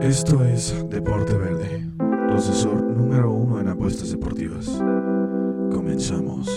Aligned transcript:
Esto 0.00 0.42
es 0.42 0.74
Deporte 0.88 1.36
Verde, 1.36 1.86
tu 1.98 2.34
asesor 2.34 2.82
número 2.82 3.30
uno 3.30 3.60
en 3.60 3.68
apuestas 3.68 4.10
deportivas. 4.10 4.66
Comenzamos. 5.70 6.48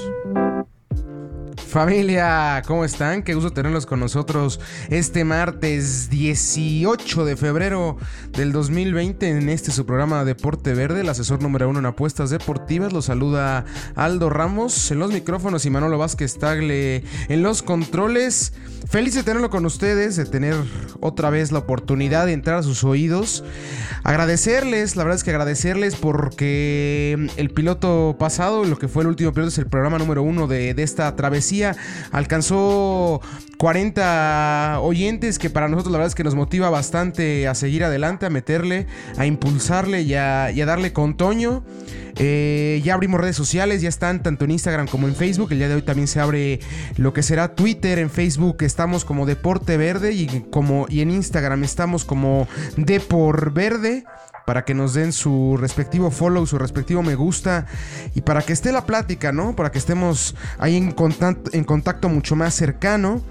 Familia, 1.71 2.61
¿cómo 2.67 2.83
están? 2.83 3.23
Qué 3.23 3.33
gusto 3.33 3.53
tenerlos 3.53 3.85
con 3.85 4.01
nosotros 4.01 4.59
este 4.89 5.23
martes 5.23 6.09
18 6.09 7.23
de 7.23 7.37
febrero 7.37 7.95
del 8.33 8.51
2020 8.51 9.29
en 9.29 9.47
este 9.47 9.71
su 9.71 9.85
programa 9.85 10.25
Deporte 10.25 10.73
Verde, 10.73 10.99
el 10.99 11.07
asesor 11.07 11.41
número 11.41 11.69
uno 11.69 11.79
en 11.79 11.85
apuestas 11.85 12.29
deportivas. 12.29 12.91
Los 12.91 13.05
saluda 13.05 13.63
Aldo 13.95 14.29
Ramos 14.29 14.91
en 14.91 14.99
los 14.99 15.13
micrófonos 15.13 15.65
y 15.65 15.69
Manolo 15.69 15.97
Vázquez 15.97 16.37
Tagle 16.37 17.05
en 17.29 17.41
los 17.41 17.63
controles. 17.63 18.51
Feliz 18.89 19.13
de 19.13 19.23
tenerlo 19.23 19.49
con 19.49 19.65
ustedes, 19.65 20.17
de 20.17 20.25
tener 20.25 20.55
otra 20.99 21.29
vez 21.29 21.53
la 21.53 21.59
oportunidad 21.59 22.25
de 22.25 22.33
entrar 22.33 22.57
a 22.57 22.63
sus 22.63 22.83
oídos. 22.83 23.45
Agradecerles, 24.03 24.97
la 24.97 25.05
verdad 25.05 25.17
es 25.17 25.23
que 25.23 25.29
agradecerles 25.29 25.95
porque 25.95 27.29
el 27.37 27.49
piloto 27.51 28.17
pasado, 28.19 28.65
lo 28.65 28.77
que 28.77 28.89
fue 28.89 29.03
el 29.03 29.07
último 29.07 29.31
piloto, 29.31 29.49
es 29.49 29.57
el 29.59 29.67
programa 29.67 29.99
número 29.99 30.23
uno 30.23 30.47
de, 30.47 30.73
de 30.73 30.83
esta 30.83 31.15
travesía. 31.15 31.60
Alcanzó 32.11 33.21
40 33.57 34.79
oyentes 34.81 35.39
que 35.39 35.49
para 35.49 35.67
nosotros 35.67 35.91
la 35.91 35.99
verdad 35.99 36.07
es 36.07 36.15
que 36.15 36.23
nos 36.23 36.35
motiva 36.35 36.69
bastante 36.69 37.47
a 37.47 37.55
seguir 37.55 37.83
adelante, 37.83 38.25
a 38.25 38.29
meterle, 38.29 38.87
a 39.17 39.25
impulsarle 39.25 40.01
y 40.01 40.15
a, 40.15 40.51
y 40.51 40.61
a 40.61 40.65
darle 40.65 40.93
con 40.93 41.15
Toño. 41.15 41.63
Eh, 42.17 42.81
ya 42.83 42.93
abrimos 42.93 43.21
redes 43.21 43.35
sociales, 43.35 43.81
ya 43.81 43.89
están 43.89 44.23
tanto 44.23 44.45
en 44.45 44.51
Instagram 44.51 44.87
como 44.87 45.07
en 45.07 45.15
Facebook. 45.15 45.51
El 45.51 45.59
día 45.59 45.69
de 45.69 45.75
hoy 45.75 45.81
también 45.81 46.07
se 46.07 46.19
abre 46.19 46.59
lo 46.97 47.13
que 47.13 47.23
será 47.23 47.55
Twitter. 47.55 47.99
En 47.99 48.09
Facebook 48.09 48.57
estamos 48.61 49.05
como 49.05 49.25
Deporte 49.25 49.77
Verde 49.77 50.13
y, 50.13 50.45
como, 50.51 50.85
y 50.89 51.01
en 51.01 51.11
Instagram 51.11 51.63
estamos 51.63 52.05
como 52.05 52.47
Depor 52.77 53.53
Verde 53.53 54.03
para 54.45 54.65
que 54.65 54.73
nos 54.73 54.93
den 54.93 55.13
su 55.13 55.57
respectivo 55.57 56.11
follow, 56.11 56.45
su 56.45 56.57
respectivo 56.57 57.03
me 57.03 57.15
gusta 57.15 57.65
y 58.15 58.21
para 58.21 58.41
que 58.41 58.53
esté 58.53 58.71
la 58.71 58.85
plática, 58.85 59.31
¿no? 59.31 59.55
Para 59.55 59.71
que 59.71 59.77
estemos 59.77 60.35
ahí 60.57 60.75
en 60.75 60.91
contacto, 60.91 61.51
en 61.53 61.63
contacto 61.63 62.09
mucho 62.09 62.35
más 62.35 62.53
cercano. 62.53 63.21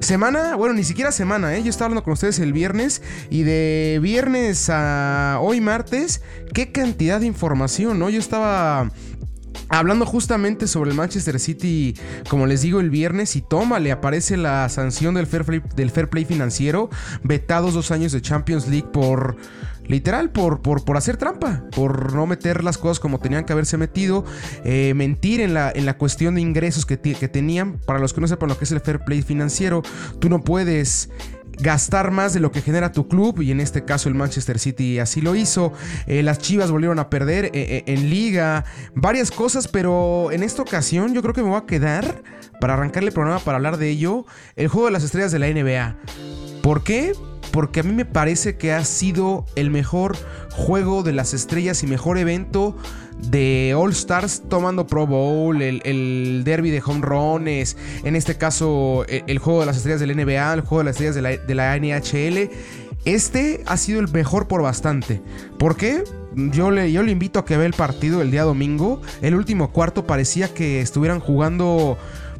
Semana, 0.00 0.54
bueno, 0.54 0.74
ni 0.74 0.84
siquiera 0.84 1.10
semana, 1.10 1.56
¿eh? 1.56 1.62
Yo 1.62 1.70
estaba 1.70 1.86
hablando 1.86 2.04
con 2.04 2.12
ustedes 2.12 2.38
el 2.38 2.52
viernes 2.52 3.02
y 3.30 3.42
de 3.42 3.98
viernes 4.00 4.70
a 4.70 5.38
hoy 5.40 5.60
martes, 5.60 6.22
qué 6.54 6.70
cantidad 6.70 7.20
de 7.20 7.26
información, 7.26 7.98
¿no? 7.98 8.08
Yo 8.08 8.20
estaba... 8.28 8.90
Hablando 9.70 10.06
justamente 10.06 10.66
sobre 10.66 10.90
el 10.90 10.96
Manchester 10.96 11.38
City, 11.38 11.94
como 12.30 12.46
les 12.46 12.62
digo 12.62 12.80
el 12.80 12.88
viernes, 12.88 13.36
y 13.36 13.42
toma, 13.42 13.80
le 13.80 13.92
aparece 13.92 14.38
la 14.38 14.66
sanción 14.70 15.14
del 15.14 15.26
fair 15.26 15.44
play, 15.44 15.60
del 15.76 15.90
fair 15.90 16.08
play 16.08 16.24
financiero, 16.24 16.88
vetados 17.22 17.74
dos 17.74 17.90
años 17.90 18.12
de 18.12 18.22
Champions 18.22 18.66
League 18.66 18.88
por 18.90 19.36
Literal, 19.88 20.30
por, 20.30 20.60
por, 20.60 20.84
por, 20.84 20.98
hacer 20.98 21.16
trampa, 21.16 21.64
por 21.74 22.12
no 22.12 22.26
meter 22.26 22.62
las 22.62 22.76
cosas 22.76 23.00
como 23.00 23.20
tenían 23.20 23.44
que 23.44 23.54
haberse 23.54 23.78
metido, 23.78 24.24
eh, 24.62 24.92
mentir 24.94 25.40
en 25.40 25.54
la, 25.54 25.72
en 25.74 25.86
la 25.86 25.96
cuestión 25.96 26.34
de 26.34 26.42
ingresos 26.42 26.84
que, 26.84 26.98
que 26.98 27.28
tenían. 27.28 27.78
Para 27.86 27.98
los 27.98 28.12
que 28.12 28.20
no 28.20 28.28
sepan 28.28 28.50
lo 28.50 28.58
que 28.58 28.64
es 28.64 28.72
el 28.72 28.80
fair 28.80 29.00
play 29.00 29.22
financiero, 29.22 29.82
tú 30.20 30.28
no 30.28 30.42
puedes 30.42 31.08
gastar 31.60 32.10
más 32.10 32.32
de 32.34 32.40
lo 32.40 32.52
que 32.52 32.62
genera 32.62 32.92
tu 32.92 33.08
club 33.08 33.40
y 33.42 33.50
en 33.50 33.60
este 33.60 33.84
caso 33.84 34.08
el 34.08 34.14
Manchester 34.14 34.58
City 34.58 34.98
así 34.98 35.20
lo 35.20 35.34
hizo. 35.34 35.72
Eh, 36.06 36.22
las 36.22 36.38
Chivas 36.38 36.70
volvieron 36.70 36.98
a 36.98 37.10
perder 37.10 37.46
eh, 37.46 37.50
eh, 37.54 37.84
en 37.86 38.10
liga, 38.10 38.64
varias 38.94 39.30
cosas, 39.30 39.68
pero 39.68 40.30
en 40.32 40.42
esta 40.42 40.62
ocasión 40.62 41.14
yo 41.14 41.22
creo 41.22 41.34
que 41.34 41.42
me 41.42 41.48
voy 41.48 41.58
a 41.58 41.66
quedar 41.66 42.22
para 42.60 42.74
arrancarle 42.74 43.08
el 43.08 43.14
programa 43.14 43.40
para 43.40 43.56
hablar 43.56 43.76
de 43.76 43.88
ello, 43.90 44.26
el 44.56 44.68
juego 44.68 44.86
de 44.86 44.92
las 44.92 45.04
estrellas 45.04 45.32
de 45.32 45.38
la 45.38 45.48
NBA. 45.48 45.96
¿Por 46.62 46.82
qué? 46.82 47.12
porque 47.52 47.80
a 47.80 47.82
mí 47.82 47.92
me 47.92 48.04
parece 48.04 48.56
que 48.56 48.72
ha 48.72 48.84
sido 48.84 49.46
el 49.56 49.70
mejor 49.70 50.16
juego 50.50 51.02
de 51.02 51.12
las 51.12 51.34
estrellas 51.34 51.82
y 51.82 51.86
mejor 51.86 52.18
evento 52.18 52.76
de 53.18 53.74
All 53.76 53.90
Stars 53.92 54.42
tomando 54.48 54.86
Pro 54.86 55.06
Bowl, 55.06 55.60
el, 55.60 56.42
derby 56.44 56.70
de 56.70 56.82
home 56.84 57.00
runs, 57.02 57.76
en 58.04 58.16
este 58.16 58.36
caso 58.36 59.04
el, 59.08 59.38
juego 59.38 59.60
de 59.60 59.66
las 59.66 59.76
estrellas 59.76 60.00
del 60.00 60.16
NBA, 60.16 60.54
el 60.54 60.60
juego 60.62 60.78
de 60.78 60.84
las 60.84 60.96
estrellas 60.96 61.14
de 61.14 61.22
la, 61.22 61.36
de 61.36 61.54
la 61.54 61.76
NHL. 61.76 62.50
Este 63.04 63.62
ha 63.66 63.76
sido 63.76 64.00
el 64.00 64.08
mejor 64.08 64.48
por 64.48 64.62
bastante. 64.62 65.22
¿Por 65.58 65.76
qué? 65.76 66.04
Yo 66.34 66.70
le, 66.70 66.92
yo 66.92 67.02
le 67.02 67.10
invito 67.10 67.38
a 67.38 67.44
que 67.44 67.56
vea 67.56 67.66
el 67.66 67.72
partido 67.72 68.20
el 68.22 68.30
día 68.30 68.42
domingo. 68.42 69.00
El 69.22 69.34
último 69.34 69.72
cuarto 69.72 70.04
parecía 70.04 70.52
que 70.52 70.80
estuvieran 70.80 71.20
jugando 71.20 71.96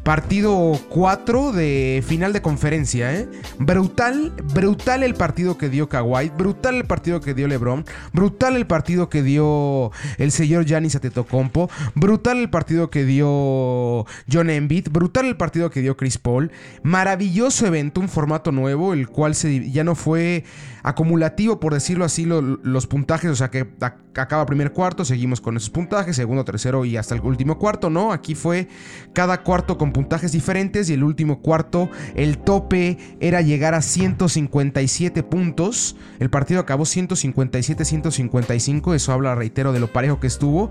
Partido 0.08 0.80
4 0.88 1.52
de 1.52 2.02
final 2.02 2.32
de 2.32 2.40
conferencia, 2.40 3.14
¿eh? 3.14 3.28
Brutal, 3.58 4.32
brutal 4.54 5.02
el 5.02 5.14
partido 5.14 5.58
que 5.58 5.68
dio 5.68 5.90
Kawhi, 5.90 6.30
brutal 6.30 6.76
el 6.76 6.86
partido 6.86 7.20
que 7.20 7.34
dio 7.34 7.46
LeBron, 7.46 7.84
brutal 8.14 8.56
el 8.56 8.66
partido 8.66 9.10
que 9.10 9.22
dio 9.22 9.92
el 10.16 10.32
señor 10.32 10.64
Giannis 10.64 10.96
Atetokounmpo, 10.96 11.68
brutal 11.94 12.38
el 12.38 12.48
partido 12.48 12.88
que 12.88 13.04
dio 13.04 14.06
John 14.32 14.48
Embiid, 14.48 14.88
brutal 14.90 15.26
el 15.26 15.36
partido 15.36 15.70
que 15.70 15.82
dio 15.82 15.98
Chris 15.98 16.16
Paul. 16.16 16.52
Maravilloso 16.82 17.66
evento, 17.66 18.00
un 18.00 18.08
formato 18.08 18.50
nuevo, 18.50 18.94
el 18.94 19.08
cual 19.08 19.34
se, 19.34 19.70
ya 19.70 19.84
no 19.84 19.94
fue 19.94 20.42
acumulativo, 20.88 21.60
por 21.60 21.74
decirlo 21.74 22.06
así, 22.06 22.24
los 22.24 22.86
puntajes, 22.86 23.30
o 23.30 23.36
sea 23.36 23.50
que 23.50 23.68
acaba 24.16 24.46
primer 24.46 24.72
cuarto, 24.72 25.04
seguimos 25.04 25.40
con 25.40 25.56
esos 25.56 25.68
puntajes, 25.68 26.16
segundo, 26.16 26.44
tercero 26.44 26.84
y 26.84 26.96
hasta 26.96 27.14
el 27.14 27.20
último 27.20 27.58
cuarto, 27.58 27.90
¿no? 27.90 28.10
Aquí 28.10 28.34
fue 28.34 28.68
cada 29.12 29.42
cuarto 29.42 29.76
con 29.76 29.92
puntajes 29.92 30.32
diferentes 30.32 30.88
y 30.88 30.94
el 30.94 31.04
último 31.04 31.42
cuarto, 31.42 31.90
el 32.14 32.38
tope 32.38 32.96
era 33.20 33.42
llegar 33.42 33.74
a 33.74 33.82
157 33.82 35.22
puntos, 35.24 35.96
el 36.20 36.30
partido 36.30 36.60
acabó 36.60 36.84
157-155, 36.84 38.94
eso 38.94 39.12
habla, 39.12 39.34
reitero, 39.34 39.72
de 39.72 39.80
lo 39.80 39.92
parejo 39.92 40.20
que 40.20 40.26
estuvo. 40.26 40.70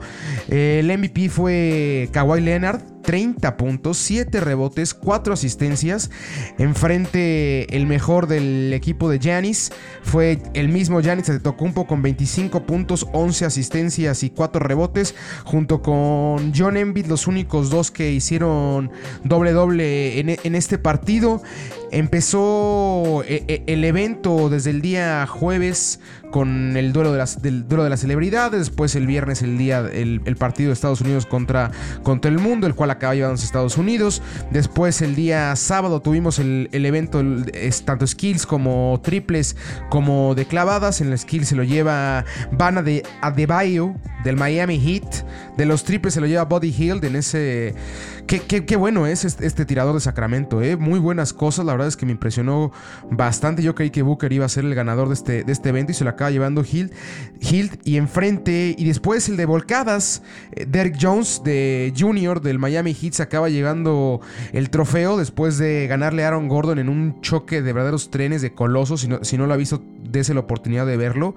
El 0.49 0.87
MVP 0.97 1.29
fue 1.29 2.09
Kawhi 2.11 2.41
Leonard, 2.41 2.81
30 3.07 3.55
puntos, 3.55 3.97
7 3.99 4.41
rebotes, 4.41 4.93
4 4.93 5.33
asistencias. 5.33 6.11
Enfrente 6.57 7.73
el 7.73 7.87
mejor 7.87 8.27
del 8.27 8.73
equipo 8.73 9.09
de 9.09 9.17
Janis 9.17 9.71
fue 10.03 10.39
el 10.53 10.67
mismo 10.67 11.01
Janis 11.01 11.31
poco 11.73 11.87
con 11.87 12.01
25 12.01 12.65
puntos, 12.65 13.07
11 13.13 13.45
asistencias 13.45 14.23
y 14.23 14.29
4 14.29 14.59
rebotes. 14.59 15.15
Junto 15.45 15.81
con 15.81 16.51
John 16.53 16.75
Embiid, 16.75 17.05
los 17.05 17.27
únicos 17.27 17.69
dos 17.69 17.91
que 17.91 18.11
hicieron 18.11 18.91
doble 19.23 19.53
doble 19.53 20.19
en, 20.19 20.37
en 20.43 20.55
este 20.55 20.77
partido. 20.77 21.41
Empezó 21.91 23.23
eh, 23.25 23.45
eh, 23.47 23.63
el 23.67 23.85
evento 23.85 24.49
desde 24.49 24.71
el 24.71 24.81
día 24.81 25.25
jueves 25.27 26.01
con 26.31 26.77
el 26.77 26.93
duelo 26.93 27.11
de 27.11 27.17
las, 27.17 27.41
del 27.41 27.67
duelo 27.67 27.83
de 27.83 27.89
las 27.89 28.01
celebridades. 28.01 28.59
Después 28.59 28.95
el 28.95 29.07
viernes 29.07 29.41
el 29.41 29.57
día 29.57 29.79
el, 29.79 30.21
partido 30.37 30.69
de 30.69 30.73
Estados 30.73 31.01
Unidos 31.01 31.25
contra, 31.25 31.71
contra 32.03 32.29
el 32.29 32.39
mundo, 32.39 32.67
el 32.67 32.75
cual 32.75 32.91
acaba 32.91 33.15
llevándose 33.15 33.45
Estados 33.45 33.77
Unidos. 33.77 34.21
Después 34.51 35.01
el 35.01 35.15
día 35.15 35.55
sábado 35.55 36.01
tuvimos 36.01 36.39
el, 36.39 36.69
evento 36.71 37.23
tanto 37.85 38.07
skills 38.07 38.45
como 38.45 38.99
triples 39.03 39.55
como 39.89 40.35
de 40.35 40.45
clavadas. 40.45 41.01
En 41.01 41.11
el 41.11 41.17
skills 41.17 41.49
se 41.49 41.55
lo 41.55 41.63
lleva 41.63 42.25
Vanna 42.51 42.81
de 42.81 43.03
Adebayo 43.21 43.95
del 44.23 44.35
Miami 44.35 44.79
Heat. 44.79 45.25
De 45.57 45.65
los 45.65 45.83
triples 45.83 46.13
se 46.13 46.21
lo 46.21 46.27
lleva 46.27 46.45
Body 46.45 46.73
Hill 46.77 47.03
en 47.03 47.15
ese 47.15 47.75
Qué, 48.27 48.75
bueno 48.75 49.07
es 49.07 49.23
este, 49.23 49.65
tirador 49.65 49.93
de 49.93 50.01
Sacramento, 50.01 50.61
¿eh? 50.61 50.75
Muy 50.75 50.99
buenas 50.99 51.31
cosas, 51.31 51.65
la 51.65 51.71
verdad 51.71 51.87
es 51.87 51.95
que 51.95 52.05
me 52.05 52.11
impresionó 52.11 52.73
bastante. 53.09 53.63
Yo 53.63 53.73
creí 53.73 53.89
que 53.89 54.01
Booker 54.01 54.33
iba 54.33 54.45
a 54.45 54.49
ser 54.49 54.65
el 54.65 54.75
ganador 54.75 55.07
de 55.07 55.13
este, 55.13 55.43
de 55.45 55.51
este 55.53 55.69
evento 55.69 55.93
y 55.93 55.95
se 55.95 56.03
lo 56.03 56.09
acaba 56.09 56.29
llevando 56.29 56.61
Hilt. 56.69 56.91
Hilt 57.39 57.87
y 57.87 57.95
enfrente, 57.95 58.75
y 58.77 58.83
después 58.83 59.29
el 59.29 59.37
de 59.37 59.45
volcadas, 59.45 60.23
eh, 60.51 60.65
Derek 60.67 60.97
Jones 60.99 61.41
de 61.45 61.93
Junior 61.97 62.41
del 62.41 62.59
Miami 62.59 62.93
Heat 62.93 63.17
acaba 63.21 63.47
llegando 63.47 64.19
el 64.51 64.69
trofeo 64.71 65.15
después 65.15 65.57
de 65.57 65.87
ganarle 65.87 66.25
a 66.25 66.27
Aaron 66.27 66.49
Gordon 66.49 66.79
en 66.79 66.89
un 66.89 67.21
choque 67.21 67.61
de 67.61 67.71
verdaderos 67.71 68.11
trenes 68.11 68.41
de 68.41 68.53
colosos. 68.53 68.99
Si 68.99 69.07
no, 69.07 69.23
si 69.23 69.37
no 69.37 69.47
lo 69.47 69.53
ha 69.53 69.57
visto, 69.57 69.81
dése 70.03 70.33
la 70.33 70.41
oportunidad 70.41 70.85
de 70.85 70.97
verlo. 70.97 71.33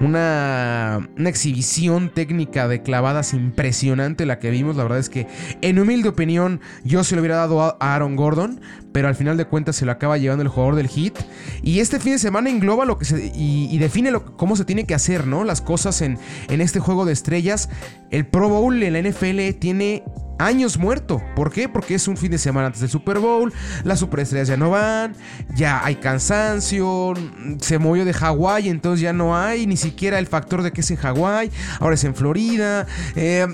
Una, 0.00 1.08
una 1.18 1.28
exhibición 1.28 2.10
técnica 2.14 2.68
de 2.68 2.82
clavadas 2.82 3.34
impresionante 3.58 4.24
la 4.24 4.38
que 4.38 4.50
vimos. 4.50 4.76
La 4.76 4.84
verdad 4.84 5.00
es 5.00 5.08
que, 5.08 5.26
en 5.62 5.80
humilde 5.80 6.08
opinión, 6.08 6.60
yo 6.84 7.02
se 7.02 7.16
lo 7.16 7.20
hubiera 7.20 7.36
dado 7.36 7.60
a 7.60 7.76
Aaron 7.80 8.14
Gordon, 8.14 8.60
pero 8.92 9.08
al 9.08 9.16
final 9.16 9.36
de 9.36 9.46
cuentas 9.46 9.74
se 9.74 9.84
lo 9.84 9.90
acaba 9.90 10.16
llevando 10.16 10.42
el 10.42 10.48
jugador 10.48 10.76
del 10.76 10.88
Heat. 10.88 11.14
Y 11.62 11.80
este 11.80 11.98
fin 11.98 12.12
de 12.12 12.18
semana 12.20 12.50
engloba 12.50 12.84
lo 12.84 12.98
que 12.98 13.04
se. 13.04 13.32
y, 13.34 13.76
define 13.78 14.12
cómo 14.36 14.54
se 14.54 14.64
tiene 14.64 14.84
que 14.84 14.94
hacer, 14.94 15.26
¿no? 15.26 15.42
Las 15.42 15.60
cosas 15.60 16.02
en, 16.02 16.18
en 16.48 16.60
este 16.60 16.78
juego 16.78 17.04
de 17.04 17.12
estrellas. 17.12 17.68
El 18.10 18.26
Pro 18.26 18.48
Bowl 18.48 18.80
en 18.80 18.92
la 18.92 19.02
NFL 19.02 19.58
tiene 19.58 20.04
años 20.38 20.78
muerto. 20.78 21.22
¿Por 21.34 21.52
qué? 21.52 21.68
Porque 21.68 21.94
es 21.94 22.08
un 22.08 22.16
fin 22.16 22.30
de 22.30 22.38
semana 22.38 22.68
antes 22.68 22.80
del 22.80 22.90
Super 22.90 23.18
Bowl, 23.18 23.52
las 23.84 23.98
superestrellas 23.98 24.48
ya 24.48 24.56
no 24.56 24.70
van, 24.70 25.14
ya 25.54 25.84
hay 25.84 25.96
cansancio, 25.96 27.14
se 27.60 27.78
movió 27.78 28.04
de 28.04 28.12
Hawái, 28.12 28.68
entonces 28.68 29.00
ya 29.00 29.12
no 29.12 29.36
hay 29.36 29.66
ni 29.66 29.76
siquiera 29.76 30.18
el 30.18 30.26
factor 30.26 30.62
de 30.62 30.72
que 30.72 30.80
es 30.80 30.90
en 30.90 30.96
Hawái, 30.96 31.50
ahora 31.80 31.94
es 31.94 32.04
en 32.04 32.14
Florida. 32.14 32.86
Eh, 33.16 33.46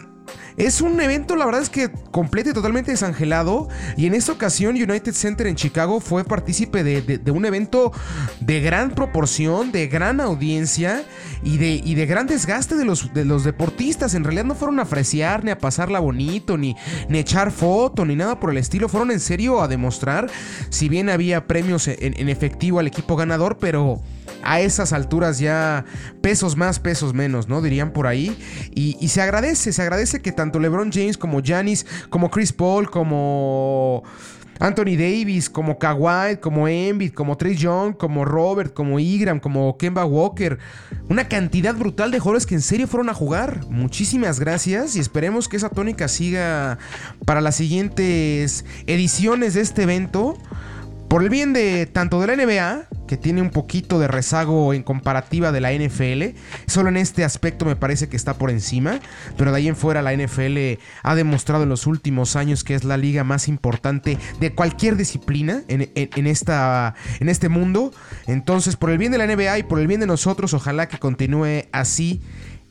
es 0.57 0.81
un 0.81 1.01
evento, 1.01 1.35
la 1.35 1.47
verdad 1.47 1.63
es 1.63 1.71
que 1.71 1.91
completo 2.11 2.51
y 2.51 2.53
totalmente 2.53 2.93
desangelado. 2.93 3.69
Y 3.97 4.07
en 4.07 4.15
esta 4.15 4.33
ocasión, 4.33 4.77
United 4.77 5.13
Center 5.13 5.47
en 5.47 5.57
Chicago 5.57 6.01
fue 6.01 6.25
partícipe 6.25 6.85
de, 6.85 7.33
un 7.33 7.45
evento 7.45 7.93
de 8.41 8.61
gran 8.61 8.91
proporción, 8.91 9.73
de 9.73 9.89
gran 9.89 10.21
audiencia 10.21 11.05
y 11.43 11.57
de, 11.59 12.07
gran 12.07 12.27
desgaste 12.27 12.77
de 12.77 12.85
los, 12.85 13.13
de 13.13 13.25
los 13.25 13.45
deportistas. 13.45 14.15
En 14.15 14.25
realidad 14.25 14.45
no 14.45 14.55
fueron 14.55 14.79
a 14.79 14.85
fresear, 14.85 15.45
ni 15.45 15.51
a 15.51 15.59
pasarla 15.59 15.99
bonito, 15.99 16.57
ni, 16.57 16.77
ni 17.09 17.19
echar 17.19 17.51
foto, 17.51 18.05
ni 18.05 18.15
nada 18.15 18.39
por 18.39 18.51
el 18.51 18.59
estilo. 18.59 18.89
Fueron 18.89 19.11
en 19.11 19.21
serio 19.21 19.61
a 19.61 19.69
demostrar, 19.69 20.31
si 20.71 20.89
bien 20.89 21.09
había 21.09 21.47
premios 21.47 21.89
en 21.89 22.29
efectivo 22.29 22.79
al 22.79 22.87
equipo 22.87 23.17
ganador, 23.17 23.59
pero 23.59 24.01
a 24.45 24.61
esas 24.61 24.93
alturas 24.93 25.39
ya 25.39 25.85
pesos 26.21 26.57
más, 26.57 26.79
pesos 26.79 27.15
menos, 27.15 27.49
¿no? 27.49 27.63
Dirían 27.63 27.93
por 27.93 28.07
ahí. 28.07 28.37
Y, 28.75 29.09
se 29.09 29.23
agradece, 29.23 29.73
se 29.73 29.83
agradece 29.83 30.21
que 30.21 30.33
tanto 30.33 30.59
LeBron 30.59 30.91
James 30.93 31.19
como 31.19 31.41
Janis, 31.45 31.87
como 32.11 32.31
Chris 32.31 32.53
Paul, 32.53 32.91
como... 32.91 34.03
Anthony 34.61 34.97
Davis, 34.97 35.51
como 35.51 35.81
Kawhi, 35.81 36.37
como 36.41 36.69
Embiid, 36.69 37.13
como 37.13 37.37
Trey 37.37 37.57
Young, 37.57 37.97
como 37.97 38.25
Robert, 38.25 38.73
como 38.73 39.01
Igram, 39.01 39.41
como 39.41 39.77
Kemba 39.77 40.05
Walker. 40.05 40.59
Una 41.09 41.29
cantidad 41.29 41.75
brutal 41.75 42.13
de 42.13 42.21
jugadores 42.21 42.47
que 42.47 42.55
en 42.55 42.63
serio 42.63 42.87
fueron 42.87 43.09
a 43.09 43.15
jugar. 43.15 43.67
Muchísimas 43.69 44.39
gracias 44.39 44.95
y 44.95 45.01
esperemos 45.01 45.49
que 45.49 45.57
esa 45.57 45.71
tónica 45.71 46.07
siga 46.07 46.79
para 47.27 47.41
las 47.41 47.57
siguientes 47.57 48.65
ediciones 48.87 49.55
de 49.55 49.61
este 49.63 49.83
evento. 49.83 50.39
Por 51.09 51.23
el 51.23 51.29
bien 51.31 51.53
de 51.53 51.87
tanto 51.87 52.21
de 52.21 52.27
la 52.27 52.37
NBA, 52.37 52.89
que 53.07 53.17
tiene 53.17 53.43
un 53.43 53.51
poquito 53.51 53.99
de 53.99 54.09
rezago 54.09 54.73
en 54.75 54.83
comparativa 54.83 55.53
de 55.53 55.61
la 55.61 55.73
NFL, 55.73 56.37
solo 56.67 56.89
en 56.89 56.97
este 56.97 57.25
aspecto 57.25 57.65
me 57.65 57.77
parece 57.77 58.09
que 58.09 58.17
está 58.17 58.35
por 58.35 58.51
encima, 58.51 59.01
pero 59.37 59.53
de 59.53 59.59
ahí 59.59 59.69
en 59.69 59.77
fuera 59.77 60.03
la 60.03 60.15
NFL 60.15 60.81
ha 61.03 61.15
demostrado 61.15 61.65
en 61.65 61.69
los 61.69 61.87
últimos 61.87 62.37
años 62.37 62.65
que 62.65 62.75
es 62.75 62.85
la 62.85 62.97
liga 62.97 63.25
más 63.25 63.49
importante 63.49 64.19
de 64.41 64.55
cualquier 64.55 64.97
disciplina 64.97 65.63
en, 65.69 66.27
esta, 66.27 66.95
en 67.21 67.29
este 67.29 67.49
mundo. 67.49 67.93
Entonces, 68.27 68.77
por 68.77 68.91
el 68.91 68.99
bien 68.99 69.13
de 69.13 69.19
la 69.19 69.27
NBA 69.27 69.59
y 69.59 69.63
por 69.63 69.79
el 69.79 69.87
bien 69.87 70.01
de 70.01 70.07
nosotros, 70.07 70.55
ojalá 70.55 70.89
que 70.89 70.99
continúe 70.99 71.67
así 71.73 72.23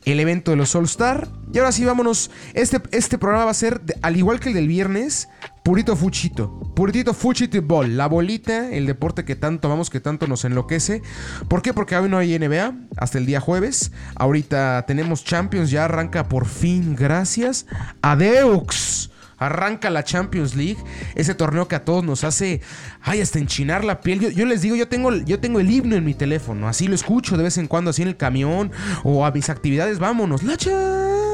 el 0.04 0.20
evento 0.20 0.50
de 0.50 0.56
los 0.56 0.74
All 0.74 0.84
Star. 0.84 1.28
Y 1.52 1.58
ahora 1.58 1.72
sí, 1.72 1.84
vámonos. 1.84 2.30
Este, 2.52 2.80
este 2.90 3.18
programa 3.18 3.46
va 3.46 3.50
a 3.52 3.54
ser, 3.54 3.80
al 4.02 4.16
igual 4.16 4.40
que 4.40 4.50
el 4.50 4.54
del 4.54 4.68
viernes, 4.68 5.28
purito 5.64 5.96
fuchito. 5.96 6.60
Puritito 6.76 7.14
fuchito 7.14 7.60
ball. 7.62 7.96
La 7.96 8.06
bolita, 8.06 8.70
el 8.70 8.86
deporte 8.86 9.24
que 9.24 9.34
tanto 9.34 9.66
amamos, 9.66 9.90
que 9.90 9.98
tanto 9.98 10.28
nos 10.28 10.44
enloquece. 10.44 11.02
¿Por 11.48 11.62
qué? 11.62 11.72
Porque 11.72 11.96
hoy 11.96 12.08
no 12.08 12.18
hay 12.18 12.38
NBA 12.38 12.74
hasta 12.96 13.18
el 13.18 13.26
día 13.26 13.40
jueves. 13.40 13.90
Ahorita 14.14 14.84
tenemos 14.86 15.24
Champions, 15.24 15.70
ya 15.70 15.86
arranca 15.86 16.28
por 16.28 16.46
fin, 16.46 16.94
gracias. 16.94 17.66
Adeux 18.02 19.10
arranca 19.38 19.90
la 19.90 20.04
Champions 20.04 20.54
League, 20.54 20.78
ese 21.16 21.34
torneo 21.34 21.66
que 21.66 21.74
a 21.74 21.84
todos 21.84 22.04
nos 22.04 22.24
hace, 22.24 22.60
ay, 23.02 23.20
hasta 23.20 23.38
enchinar 23.38 23.84
la 23.84 24.00
piel. 24.00 24.20
Yo, 24.34 24.46
les 24.46 24.62
digo, 24.62 24.76
yo 24.76 24.88
tengo, 24.88 25.12
yo 25.12 25.40
tengo 25.40 25.60
el 25.60 25.70
himno 25.70 25.96
en 25.96 26.04
mi 26.04 26.14
teléfono, 26.14 26.68
así 26.68 26.86
lo 26.86 26.94
escucho 26.94 27.36
de 27.36 27.42
vez 27.42 27.58
en 27.58 27.66
cuando, 27.66 27.90
así 27.90 28.02
en 28.02 28.08
el 28.08 28.16
camión 28.16 28.70
o 29.02 29.26
a 29.26 29.32
mis 29.32 29.50
actividades, 29.50 29.98
vámonos, 29.98 30.42
la. 30.42 31.33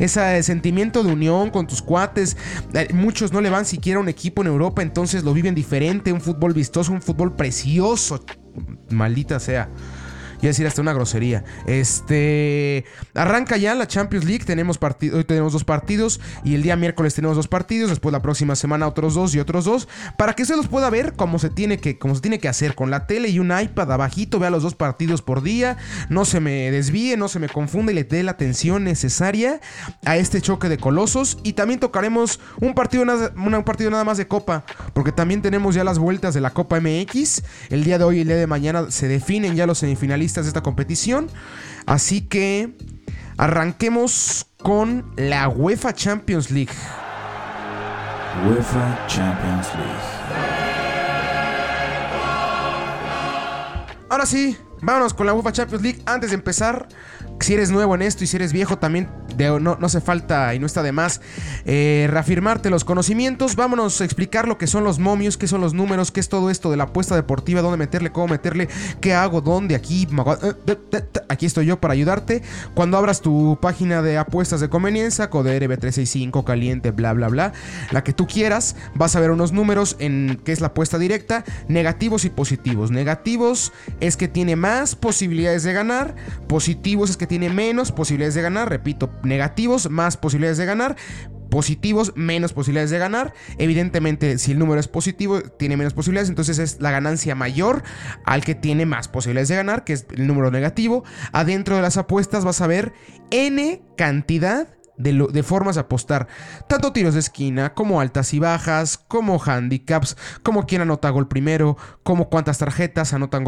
Ese 0.00 0.42
sentimiento 0.42 1.04
de 1.04 1.12
unión 1.12 1.50
con 1.50 1.66
tus 1.66 1.82
cuates. 1.82 2.36
Eh, 2.74 2.88
muchos 2.92 3.32
no 3.32 3.40
le 3.40 3.50
van 3.50 3.64
siquiera 3.64 3.98
a 3.98 4.02
un 4.02 4.08
equipo 4.08 4.42
en 4.42 4.48
Europa, 4.48 4.82
entonces 4.82 5.22
lo 5.22 5.32
viven 5.32 5.54
diferente. 5.54 6.12
Un 6.12 6.20
fútbol 6.20 6.54
vistoso, 6.54 6.90
un 6.90 7.02
fútbol 7.02 7.36
precioso. 7.36 8.24
Maldita 8.88 9.38
sea 9.38 9.68
y 10.42 10.46
decir 10.46 10.66
hasta 10.66 10.80
una 10.80 10.92
grosería. 10.92 11.44
Este. 11.66 12.84
Arranca 13.14 13.56
ya 13.56 13.74
la 13.74 13.86
Champions 13.86 14.24
League. 14.24 14.44
Tenemos 14.44 14.78
hoy 14.82 15.24
tenemos 15.24 15.52
dos 15.52 15.64
partidos. 15.64 16.20
Y 16.44 16.54
el 16.54 16.62
día 16.62 16.76
miércoles 16.76 17.14
tenemos 17.14 17.36
dos 17.36 17.48
partidos. 17.48 17.90
Después 17.90 18.12
la 18.12 18.22
próxima 18.22 18.56
semana 18.56 18.86
otros 18.86 19.14
dos 19.14 19.34
y 19.34 19.40
otros 19.40 19.64
dos. 19.64 19.88
Para 20.16 20.34
que 20.34 20.44
se 20.44 20.56
los 20.56 20.68
pueda 20.68 20.90
ver 20.90 21.14
como 21.14 21.38
se 21.38 21.50
tiene 21.50 21.78
que, 21.78 21.98
como 21.98 22.14
se 22.14 22.20
tiene 22.20 22.38
que 22.38 22.48
hacer. 22.48 22.74
Con 22.74 22.90
la 22.90 23.06
tele 23.06 23.28
y 23.28 23.38
un 23.38 23.52
iPad 23.56 23.92
abajito. 23.92 24.38
Vea 24.38 24.50
los 24.50 24.62
dos 24.62 24.74
partidos 24.74 25.22
por 25.22 25.42
día. 25.42 25.76
No 26.08 26.24
se 26.24 26.40
me 26.40 26.70
desvíe, 26.70 27.16
no 27.16 27.28
se 27.28 27.38
me 27.38 27.48
confunda 27.48 27.92
y 27.92 27.94
le 27.94 28.04
dé 28.04 28.22
la 28.22 28.32
atención 28.32 28.84
necesaria 28.84 29.60
a 30.04 30.16
este 30.16 30.40
choque 30.40 30.68
de 30.68 30.78
colosos. 30.78 31.38
Y 31.42 31.52
también 31.52 31.80
tocaremos 31.80 32.40
un 32.60 32.74
partido, 32.74 33.04
un 33.04 33.64
partido 33.64 33.90
nada 33.90 34.04
más 34.04 34.16
de 34.16 34.26
Copa. 34.26 34.64
Porque 34.94 35.12
también 35.12 35.42
tenemos 35.42 35.74
ya 35.74 35.84
las 35.84 35.98
vueltas 35.98 36.34
de 36.34 36.40
la 36.40 36.50
Copa 36.50 36.80
MX. 36.80 37.42
El 37.68 37.84
día 37.84 37.98
de 37.98 38.04
hoy 38.04 38.18
y 38.18 38.20
el 38.20 38.28
día 38.28 38.36
de 38.36 38.46
mañana 38.46 38.90
se 38.90 39.08
definen 39.08 39.54
ya 39.54 39.66
los 39.66 39.78
semifinalistas 39.78 40.29
de 40.34 40.48
esta 40.48 40.62
competición. 40.62 41.28
Así 41.86 42.20
que 42.22 42.76
arranquemos 43.36 44.46
con 44.62 45.12
la 45.16 45.48
UEFA 45.48 45.94
Champions 45.94 46.50
League. 46.50 46.72
UEFA 48.46 49.06
Champions 49.06 49.68
League. 49.74 50.20
Ahora 54.08 54.26
sí, 54.26 54.56
vámonos 54.82 55.14
con 55.14 55.26
la 55.26 55.34
UEFA 55.34 55.52
Champions 55.52 55.82
League. 55.82 56.02
Antes 56.06 56.30
de 56.30 56.36
empezar, 56.36 56.88
si 57.40 57.54
eres 57.54 57.70
nuevo 57.70 57.94
en 57.94 58.02
esto 58.02 58.24
y 58.24 58.26
si 58.26 58.36
eres 58.36 58.52
viejo 58.52 58.78
también 58.78 59.08
no, 59.60 59.78
hace 59.82 60.00
falta 60.00 60.54
y 60.54 60.58
no 60.58 60.66
está 60.66 60.82
de 60.82 60.92
más 60.92 61.20
eh, 61.64 62.06
reafirmarte 62.10 62.70
los 62.70 62.84
conocimientos. 62.84 63.56
Vámonos 63.56 64.00
a 64.00 64.04
explicar 64.04 64.46
lo 64.46 64.58
que 64.58 64.66
son 64.66 64.84
los 64.84 64.98
momios, 64.98 65.36
qué 65.36 65.48
son 65.48 65.60
los 65.60 65.72
números, 65.72 66.10
qué 66.10 66.20
es 66.20 66.28
todo 66.28 66.50
esto 66.50 66.70
de 66.70 66.76
la 66.76 66.84
apuesta 66.84 67.16
deportiva, 67.16 67.62
dónde 67.62 67.78
meterle, 67.78 68.12
cómo 68.12 68.28
meterle, 68.28 68.68
qué 69.00 69.14
hago, 69.14 69.40
dónde, 69.40 69.74
aquí. 69.74 70.06
Eh, 70.42 71.02
aquí 71.28 71.46
estoy 71.46 71.66
yo 71.66 71.80
para 71.80 71.94
ayudarte. 71.94 72.42
Cuando 72.74 72.98
abras 72.98 73.20
tu 73.20 73.58
página 73.60 74.02
de 74.02 74.18
apuestas 74.18 74.60
de 74.60 74.68
conveniencia, 74.68 75.30
Code 75.30 75.60
RB365, 75.60 76.44
caliente, 76.44 76.90
bla, 76.90 77.12
bla, 77.12 77.28
bla, 77.28 77.52
la 77.90 78.04
que 78.04 78.12
tú 78.12 78.26
quieras, 78.26 78.76
vas 78.94 79.16
a 79.16 79.20
ver 79.20 79.30
unos 79.30 79.52
números 79.52 79.96
en 79.98 80.40
qué 80.44 80.52
es 80.52 80.60
la 80.60 80.68
apuesta 80.68 80.98
directa, 80.98 81.44
negativos 81.68 82.24
y 82.24 82.30
positivos. 82.30 82.90
Negativos 82.90 83.72
es 84.00 84.16
que 84.16 84.28
tiene 84.28 84.56
más 84.56 84.69
posibilidades 84.96 85.62
de 85.62 85.72
ganar, 85.72 86.14
positivos 86.48 87.10
es 87.10 87.16
que 87.16 87.26
tiene 87.26 87.50
menos 87.50 87.92
posibilidades 87.92 88.34
de 88.34 88.42
ganar, 88.42 88.68
repito, 88.68 89.10
negativos, 89.22 89.90
más 89.90 90.16
posibilidades 90.16 90.58
de 90.58 90.66
ganar 90.66 90.96
positivos, 91.50 92.12
menos 92.14 92.52
posibilidades 92.52 92.90
de 92.90 92.98
ganar. 92.98 93.34
Evidentemente, 93.58 94.38
si 94.38 94.52
el 94.52 94.58
número 94.58 94.80
es 94.80 94.88
positivo, 94.88 95.40
tiene 95.42 95.76
menos 95.76 95.92
posibilidades, 95.92 96.30
entonces 96.30 96.58
es 96.58 96.80
la 96.80 96.90
ganancia 96.90 97.34
mayor 97.34 97.82
al 98.24 98.44
que 98.44 98.54
tiene 98.54 98.86
más 98.86 99.08
posibilidades 99.08 99.48
de 99.48 99.56
ganar, 99.56 99.84
que 99.84 99.92
es 99.92 100.06
el 100.14 100.26
número 100.26 100.50
negativo. 100.50 101.04
Adentro 101.32 101.76
de 101.76 101.82
las 101.82 101.96
apuestas 101.96 102.44
vas 102.44 102.60
a 102.60 102.66
ver 102.66 102.92
n 103.30 103.82
cantidad 103.96 104.68
de, 105.00 105.42
formas 105.42 105.74
de 105.76 105.82
apostar. 105.82 106.28
Tanto 106.68 106.92
tiros 106.92 107.14
de 107.14 107.20
esquina, 107.20 107.74
como 107.74 108.00
altas 108.00 108.34
y 108.34 108.38
bajas, 108.38 108.98
como 108.98 109.40
handicaps, 109.42 110.16
como 110.42 110.66
quién 110.66 110.82
anota 110.82 111.10
gol 111.10 111.28
primero, 111.28 111.76
como 112.02 112.28
cuántas 112.28 112.58
tarjetas 112.58 113.12
anotan, 113.12 113.44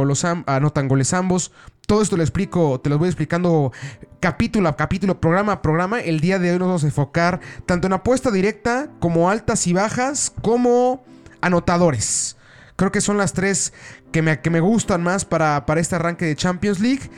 anotan 0.46 0.88
goles 0.88 1.12
ambos. 1.12 1.52
Todo 1.86 2.02
esto 2.02 2.16
lo 2.16 2.22
explico, 2.22 2.80
te 2.80 2.90
lo 2.90 2.98
voy 2.98 3.08
explicando 3.08 3.72
capítulo 4.20 4.68
a 4.68 4.76
capítulo, 4.76 5.20
programa 5.20 5.52
a 5.52 5.62
programa. 5.62 6.00
El 6.00 6.20
día 6.20 6.38
de 6.38 6.52
hoy 6.52 6.58
nos 6.58 6.68
vamos 6.68 6.84
a 6.84 6.86
enfocar 6.86 7.40
tanto 7.66 7.86
en 7.86 7.92
apuesta 7.92 8.30
directa, 8.30 8.88
como 9.00 9.28
altas 9.28 9.66
y 9.66 9.72
bajas, 9.72 10.32
como 10.42 11.04
anotadores. 11.40 12.36
Creo 12.76 12.90
que 12.90 13.00
son 13.00 13.18
las 13.18 13.32
tres 13.32 13.72
que 14.12 14.22
me, 14.22 14.40
que 14.40 14.50
me 14.50 14.60
gustan 14.60 15.02
más 15.02 15.24
para, 15.24 15.66
para 15.66 15.80
este 15.80 15.96
arranque 15.96 16.24
de 16.24 16.36
Champions 16.36 16.80
League. 16.80 17.10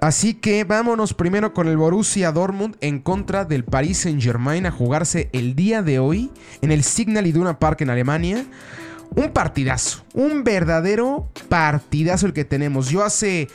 Así 0.00 0.32
que 0.32 0.64
vámonos 0.64 1.12
primero 1.12 1.52
con 1.52 1.68
el 1.68 1.76
Borussia 1.76 2.32
Dortmund 2.32 2.76
en 2.80 3.00
contra 3.00 3.44
del 3.44 3.64
Paris 3.64 3.98
Saint-Germain 3.98 4.64
a 4.64 4.70
jugarse 4.70 5.28
el 5.32 5.54
día 5.54 5.82
de 5.82 5.98
hoy 5.98 6.30
en 6.62 6.72
el 6.72 6.84
Signal 6.84 7.26
Iduna 7.26 7.58
Park 7.58 7.82
en 7.82 7.90
Alemania. 7.90 8.46
Un 9.14 9.30
partidazo, 9.32 10.02
un 10.14 10.42
verdadero 10.42 11.28
partidazo 11.48 12.26
el 12.26 12.32
que 12.32 12.44
tenemos. 12.44 12.88
Yo 12.88 13.04
hace... 13.04 13.48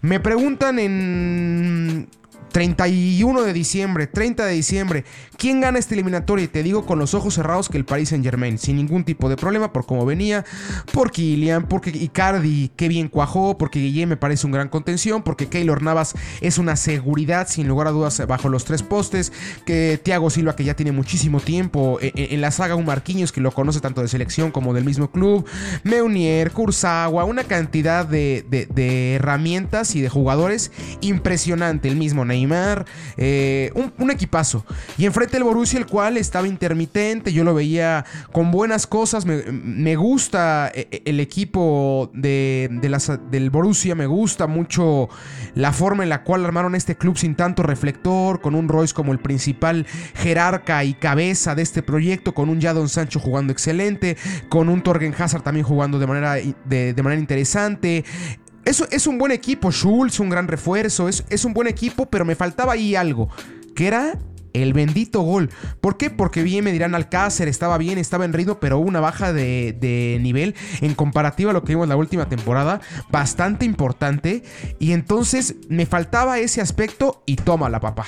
Me 0.00 0.18
preguntan 0.18 0.80
en 0.80 2.08
31 2.52 3.42
de 3.42 3.52
diciembre, 3.52 4.06
30 4.06 4.44
de 4.44 4.52
diciembre. 4.52 5.04
¿Quién 5.38 5.60
gana 5.60 5.78
esta 5.78 5.94
eliminatoria? 5.94 6.44
Y 6.44 6.48
te 6.48 6.62
digo 6.62 6.86
con 6.86 6.98
los 6.98 7.14
ojos 7.14 7.34
cerrados 7.34 7.68
que 7.68 7.78
el 7.78 7.84
Paris 7.84 8.10
Saint 8.10 8.24
Germain, 8.24 8.58
sin 8.58 8.76
ningún 8.76 9.04
tipo 9.04 9.28
de 9.28 9.36
problema, 9.36 9.72
por 9.72 9.86
cómo 9.86 10.04
venía, 10.04 10.44
por 10.92 11.10
Kylian, 11.10 11.66
porque 11.66 11.90
Icardi, 11.90 12.70
qué 12.76 12.88
bien 12.88 13.08
cuajó, 13.08 13.58
porque 13.58 13.80
Guillem 13.80 14.10
me 14.10 14.16
parece 14.16 14.46
un 14.46 14.52
gran 14.52 14.68
contención, 14.68 15.22
porque 15.22 15.48
Keylor 15.48 15.82
Navas 15.82 16.14
es 16.40 16.58
una 16.58 16.76
seguridad, 16.76 17.48
sin 17.48 17.66
lugar 17.66 17.88
a 17.88 17.90
dudas, 17.90 18.24
bajo 18.28 18.48
los 18.48 18.64
tres 18.64 18.82
postes, 18.82 19.32
que 19.64 19.98
Thiago 20.02 20.30
Silva, 20.30 20.54
que 20.54 20.64
ya 20.64 20.74
tiene 20.74 20.92
muchísimo 20.92 21.40
tiempo 21.40 21.98
en, 22.02 22.40
la 22.40 22.50
saga, 22.50 22.74
un 22.74 22.84
Marquinhos, 22.84 23.32
que 23.32 23.40
lo 23.40 23.50
conoce 23.52 23.80
tanto 23.80 24.02
de 24.02 24.08
selección 24.08 24.50
como 24.50 24.74
del 24.74 24.84
mismo 24.84 25.10
club, 25.10 25.46
Meunier, 25.84 26.50
Kurzawa, 26.50 27.24
una 27.24 27.44
cantidad 27.44 28.06
de, 28.06 28.44
de 28.48 29.14
herramientas 29.14 29.96
y 29.96 30.02
de 30.02 30.10
jugadores 30.10 30.70
impresionante, 31.00 31.88
el 31.88 31.96
mismo 31.96 32.24
Neymar 32.24 32.41
Eh, 33.16 33.70
un, 33.74 34.10
equipazo. 34.10 34.64
Y 34.98 35.06
enfrente 35.06 35.36
el 35.36 35.44
Borussia, 35.44 35.78
el 35.78 35.86
cual 35.86 36.16
estaba 36.16 36.46
intermitente, 36.46 37.32
yo 37.32 37.44
lo 37.44 37.54
veía 37.54 38.04
con 38.30 38.50
buenas 38.50 38.86
cosas, 38.86 39.24
me, 39.24 39.96
gusta 39.96 40.70
eh, 40.74 40.88
eh, 40.90 41.02
el 41.06 41.20
equipo 41.20 42.10
de, 42.12 42.68
del 43.30 43.50
Borussia, 43.50 43.94
me 43.94 44.06
gusta 44.06 44.46
mucho 44.46 45.08
la 45.54 45.72
forma 45.72 46.02
en 46.02 46.08
la 46.08 46.24
cual 46.24 46.44
armaron 46.44 46.74
este 46.74 46.96
club 46.96 47.16
sin 47.16 47.34
tanto 47.34 47.62
reflector, 47.62 48.40
con 48.40 48.54
un 48.54 48.68
Royce 48.68 48.94
como 48.94 49.12
el 49.12 49.18
principal 49.18 49.86
jerarca 50.14 50.84
y 50.84 50.94
cabeza 50.94 51.54
de 51.54 51.62
este 51.62 51.82
proyecto, 51.82 52.34
con 52.34 52.48
un 52.48 52.60
Jadon 52.60 52.88
Sancho 52.88 53.20
jugando 53.20 53.52
excelente, 53.52 54.16
con 54.48 54.68
un 54.68 54.82
Torgen 54.82 55.14
Hazard 55.16 55.42
también 55.42 55.64
jugando 55.64 55.98
de 55.98 56.06
manera, 56.06 56.34
de, 56.64 56.94
manera 57.02 57.20
interesante. 57.20 58.04
Eso 58.64 58.86
es 58.90 59.06
un 59.06 59.18
buen 59.18 59.32
equipo, 59.32 59.72
Schulz, 59.72 60.20
un 60.20 60.30
gran 60.30 60.46
refuerzo, 60.46 61.08
es, 61.08 61.24
es 61.28 61.44
un 61.44 61.52
buen 61.52 61.66
equipo, 61.66 62.06
pero 62.06 62.24
me 62.24 62.36
faltaba 62.36 62.74
ahí 62.74 62.94
algo, 62.94 63.28
que 63.74 63.88
era 63.88 64.18
el 64.52 64.72
bendito 64.72 65.22
gol. 65.22 65.50
¿Por 65.80 65.96
qué? 65.96 66.10
Porque 66.10 66.42
bien 66.42 66.64
me 66.64 66.72
dirán 66.72 66.94
Alcácer, 66.94 67.48
estaba 67.48 67.78
bien, 67.78 67.98
estaba 67.98 68.24
en 68.24 68.32
ritmo, 68.32 68.60
pero 68.60 68.78
una 68.78 69.00
baja 69.00 69.32
de, 69.32 69.76
de, 69.78 70.18
nivel 70.20 70.54
en 70.80 70.94
comparativa 70.94 71.50
a 71.50 71.54
lo 71.54 71.64
que 71.64 71.72
vimos 71.72 71.88
la 71.88 71.96
última 71.96 72.28
temporada, 72.28 72.80
bastante 73.10 73.64
importante. 73.64 74.42
Y 74.78 74.92
entonces 74.92 75.56
me 75.68 75.86
faltaba 75.86 76.38
ese 76.38 76.60
aspecto 76.60 77.22
y 77.26 77.36
toma 77.36 77.68
la 77.68 77.80
papá. 77.80 78.06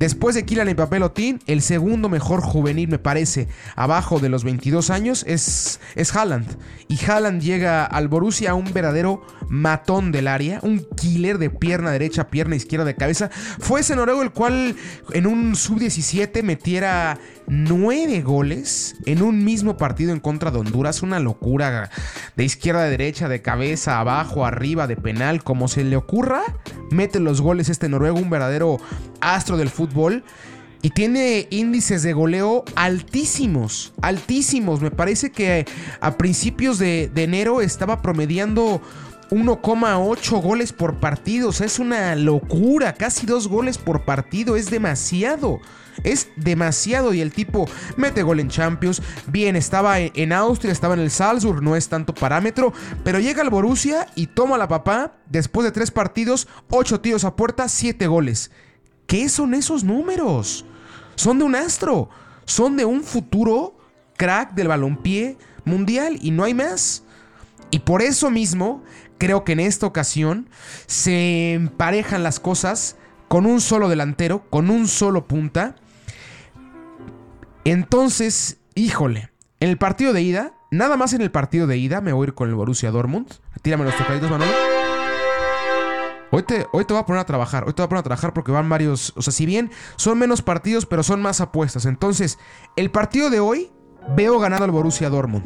Después 0.00 0.34
de 0.34 0.46
Kylian 0.46 0.70
Mbappé 0.70 0.98
Lotín, 0.98 1.40
el 1.46 1.60
segundo 1.60 2.08
mejor 2.08 2.40
juvenil 2.40 2.88
me 2.88 2.98
parece, 2.98 3.48
abajo 3.76 4.18
de 4.18 4.30
los 4.30 4.44
22 4.44 4.88
años, 4.88 5.26
es, 5.28 5.78
es 5.94 6.16
Haaland. 6.16 6.56
Y 6.88 6.98
Haaland 7.04 7.42
llega 7.42 7.84
al 7.84 8.08
Borussia 8.08 8.54
un 8.54 8.72
verdadero 8.72 9.20
matón 9.50 10.10
del 10.10 10.26
área, 10.26 10.58
un 10.62 10.86
killer 10.96 11.36
de 11.36 11.50
pierna 11.50 11.90
derecha, 11.90 12.30
pierna 12.30 12.56
izquierda 12.56 12.86
de 12.86 12.96
cabeza. 12.96 13.28
Fue 13.58 13.80
ese 13.80 13.94
noruego 13.94 14.22
el 14.22 14.30
cual 14.30 14.74
en 15.12 15.26
un 15.26 15.54
sub-17 15.54 16.42
metiera 16.44 17.18
nueve 17.46 18.22
goles 18.22 18.96
en 19.04 19.20
un 19.20 19.44
mismo 19.44 19.76
partido 19.76 20.14
en 20.14 20.20
contra 20.20 20.50
de 20.50 20.60
Honduras. 20.60 21.02
Una 21.02 21.20
locura 21.20 21.90
de 22.36 22.44
izquierda 22.44 22.84
a 22.84 22.88
derecha, 22.88 23.28
de 23.28 23.42
cabeza, 23.42 24.00
abajo, 24.00 24.46
arriba, 24.46 24.86
de 24.86 24.96
penal, 24.96 25.44
como 25.44 25.68
se 25.68 25.84
le 25.84 25.96
ocurra. 25.96 26.40
Mete 26.90 27.20
los 27.20 27.40
goles 27.40 27.68
este 27.68 27.88
noruego, 27.88 28.18
un 28.18 28.30
verdadero 28.30 28.78
astro 29.20 29.56
del 29.56 29.70
fútbol. 29.70 30.24
Y 30.82 30.90
tiene 30.90 31.46
índices 31.50 32.02
de 32.02 32.14
goleo 32.14 32.64
altísimos, 32.74 33.92
altísimos. 34.00 34.80
Me 34.80 34.90
parece 34.90 35.30
que 35.30 35.66
a 36.00 36.16
principios 36.16 36.78
de, 36.78 37.10
enero 37.16 37.60
estaba 37.60 38.00
promediando 38.00 38.80
1,8 39.30 40.42
goles 40.42 40.72
por 40.72 40.96
partido. 40.96 41.48
O 41.50 41.52
sea, 41.52 41.66
es 41.66 41.78
una 41.78 42.14
locura. 42.16 42.94
Casi 42.94 43.26
dos 43.26 43.48
goles 43.48 43.78
por 43.78 44.04
partido. 44.04 44.56
Es 44.56 44.70
demasiado. 44.70 45.60
Es 46.02 46.28
demasiado. 46.36 47.14
Y 47.14 47.20
el 47.20 47.32
tipo 47.32 47.68
mete 47.96 48.22
gol 48.22 48.40
en 48.40 48.48
Champions. 48.48 49.02
Bien, 49.26 49.56
estaba 49.56 49.98
en 50.00 50.32
Austria, 50.32 50.72
estaba 50.72 50.94
en 50.94 51.00
el 51.00 51.10
Salzburg. 51.10 51.62
No 51.62 51.76
es 51.76 51.88
tanto 51.88 52.14
parámetro. 52.14 52.72
Pero 53.04 53.20
llega 53.20 53.42
al 53.42 53.50
Borussia 53.50 54.06
y 54.14 54.26
toma 54.26 54.58
la 54.58 54.68
papá. 54.68 55.14
Después 55.28 55.64
de 55.64 55.72
tres 55.72 55.90
partidos, 55.90 56.48
8 56.70 57.00
tiros 57.00 57.24
a 57.24 57.36
puerta, 57.36 57.68
7 57.68 58.06
goles. 58.06 58.50
¿Qué 59.06 59.28
son 59.28 59.54
esos 59.54 59.84
números? 59.84 60.64
Son 61.14 61.38
de 61.38 61.44
un 61.44 61.54
astro. 61.54 62.08
Son 62.44 62.76
de 62.76 62.84
un 62.84 63.04
futuro 63.04 63.76
crack 64.16 64.54
del 64.54 64.68
balompié 64.68 65.38
mundial 65.64 66.18
y 66.20 66.30
no 66.30 66.44
hay 66.44 66.52
más. 66.52 67.04
Y 67.70 67.78
por 67.80 68.02
eso 68.02 68.30
mismo, 68.30 68.82
creo 69.20 69.44
que 69.44 69.52
en 69.52 69.60
esta 69.60 69.86
ocasión 69.86 70.48
se 70.86 71.52
emparejan 71.52 72.24
las 72.24 72.40
cosas 72.40 72.96
con 73.28 73.46
un 73.46 73.60
solo 73.60 73.88
delantero, 73.88 74.48
con 74.50 74.70
un 74.70 74.88
solo 74.88 75.28
punta. 75.28 75.76
Entonces, 77.64 78.58
híjole, 78.74 79.30
en 79.60 79.68
el 79.68 79.76
partido 79.76 80.14
de 80.14 80.22
ida, 80.22 80.54
nada 80.70 80.96
más 80.96 81.12
en 81.12 81.20
el 81.20 81.30
partido 81.30 81.66
de 81.66 81.76
ida, 81.76 82.00
me 82.00 82.12
voy 82.12 82.24
a 82.24 82.28
ir 82.28 82.34
con 82.34 82.48
el 82.48 82.54
Borussia 82.54 82.90
Dortmund. 82.90 83.28
Tírame 83.62 83.84
los 83.84 83.96
tocaditos, 83.96 84.30
Manolo. 84.30 84.50
Hoy 86.32 86.42
te, 86.44 86.66
hoy 86.72 86.84
te 86.86 86.94
voy 86.94 87.02
a 87.02 87.06
poner 87.06 87.20
a 87.20 87.26
trabajar. 87.26 87.64
Hoy 87.66 87.74
te 87.74 87.82
voy 87.82 87.86
a 87.86 87.88
poner 87.90 88.00
a 88.00 88.04
trabajar 88.04 88.32
porque 88.32 88.52
van 88.52 88.70
varios. 88.70 89.12
O 89.16 89.22
sea, 89.22 89.34
si 89.34 89.44
bien 89.44 89.70
son 89.96 90.18
menos 90.18 90.40
partidos, 90.40 90.86
pero 90.86 91.02
son 91.02 91.20
más 91.20 91.42
apuestas. 91.42 91.84
Entonces, 91.84 92.38
el 92.76 92.90
partido 92.90 93.28
de 93.28 93.40
hoy 93.40 93.70
veo 94.16 94.38
ganado 94.38 94.64
al 94.64 94.70
Borussia 94.70 95.10
Dortmund. 95.10 95.44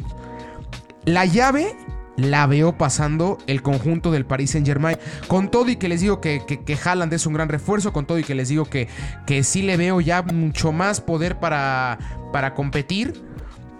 La 1.03 1.25
llave 1.25 1.75
la 2.17 2.47
veo 2.47 2.77
pasando 2.77 3.37
el 3.47 3.61
conjunto 3.61 4.11
del 4.11 4.25
Paris 4.25 4.51
Saint 4.51 4.65
Germain. 4.65 4.97
Con 5.27 5.51
todo 5.51 5.69
y 5.69 5.75
que 5.75 5.89
les 5.89 6.01
digo 6.01 6.21
que, 6.21 6.41
que, 6.45 6.77
Haaland 6.83 7.13
es 7.13 7.25
un 7.25 7.33
gran 7.33 7.49
refuerzo, 7.49 7.93
con 7.93 8.05
todo 8.05 8.19
y 8.19 8.23
que 8.23 8.35
les 8.35 8.49
digo 8.49 8.65
que, 8.65 8.87
que 9.25 9.43
sí 9.43 9.61
le 9.61 9.77
veo 9.77 10.01
ya 10.01 10.21
mucho 10.21 10.71
más 10.71 11.01
poder 11.01 11.39
para, 11.39 11.99
para 12.31 12.53
competir. 12.53 13.21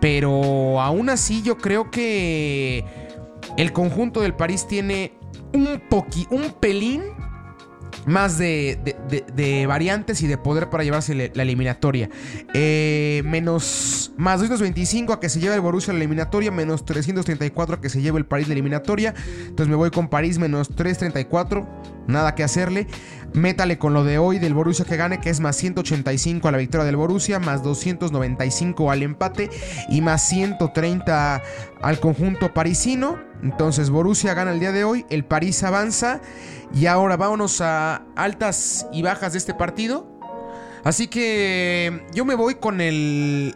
Pero 0.01 0.81
aún 0.81 1.09
así 1.09 1.41
yo 1.41 1.57
creo 1.57 1.89
que 1.89 2.85
el 3.57 3.71
conjunto 3.71 4.21
del 4.21 4.33
París 4.33 4.67
tiene 4.67 5.13
un 5.53 5.81
poqui, 5.89 6.27
un 6.29 6.51
pelín 6.59 7.01
más 8.05 8.37
de, 8.37 8.95
de, 9.35 9.65
variantes 9.65 10.21
y 10.21 10.27
de 10.27 10.37
poder 10.37 10.69
para 10.69 10.83
llevarse 10.83 11.31
la 11.33 11.43
eliminatoria. 11.43 12.09
Eh, 12.53 13.21
menos 13.25 14.13
más 14.17 14.39
225 14.39 15.13
a 15.13 15.19
que 15.19 15.29
se 15.29 15.39
lleve 15.39 15.55
el 15.55 15.61
Borussia 15.61 15.93
la 15.93 15.99
eliminatoria, 15.99 16.51
menos 16.51 16.85
334 16.85 17.75
a 17.75 17.81
que 17.81 17.89
se 17.89 18.01
lleve 18.01 18.19
el 18.19 18.25
París 18.25 18.47
la 18.47 18.53
eliminatoria. 18.53 19.13
Entonces 19.39 19.67
me 19.67 19.75
voy 19.75 19.91
con 19.91 20.07
París 20.07 20.37
menos 20.37 20.69
334, 20.69 21.67
nada 22.07 22.35
que 22.35 22.43
hacerle. 22.43 22.87
Métale 23.33 23.77
con 23.77 23.93
lo 23.93 24.05
de 24.05 24.17
hoy 24.17 24.39
del 24.39 24.53
Borussia 24.53 24.85
que 24.85 24.95
gane, 24.95 25.19
que 25.19 25.29
es 25.29 25.41
más 25.41 25.57
185 25.57 26.47
a 26.47 26.51
la 26.51 26.57
victoria 26.57 26.85
del 26.85 26.95
Borussia, 26.95 27.37
más 27.37 27.63
295 27.63 28.91
al 28.91 29.03
empate 29.03 29.49
y 29.89 29.99
más 29.99 30.25
130 30.29 31.43
al 31.81 31.99
conjunto 31.99 32.53
parisino. 32.53 33.19
Entonces 33.45 33.91
Borussia 33.91 34.33
gana 34.33 34.51
el 34.51 34.59
día 34.59 34.71
de 34.71 34.83
hoy, 34.83 35.05
el 35.11 35.23
París 35.23 35.61
avanza 35.61 36.19
y 36.73 36.87
ahora 36.87 37.15
vámonos 37.15 37.61
a 37.61 38.01
altas 38.15 38.87
y 38.91 39.03
bajas 39.03 39.33
de 39.33 39.37
este 39.37 39.53
partido. 39.53 40.07
Así 40.83 41.07
que 41.07 42.07
yo 42.11 42.25
me 42.25 42.33
voy 42.33 42.55
con 42.55 42.81
el... 42.81 43.55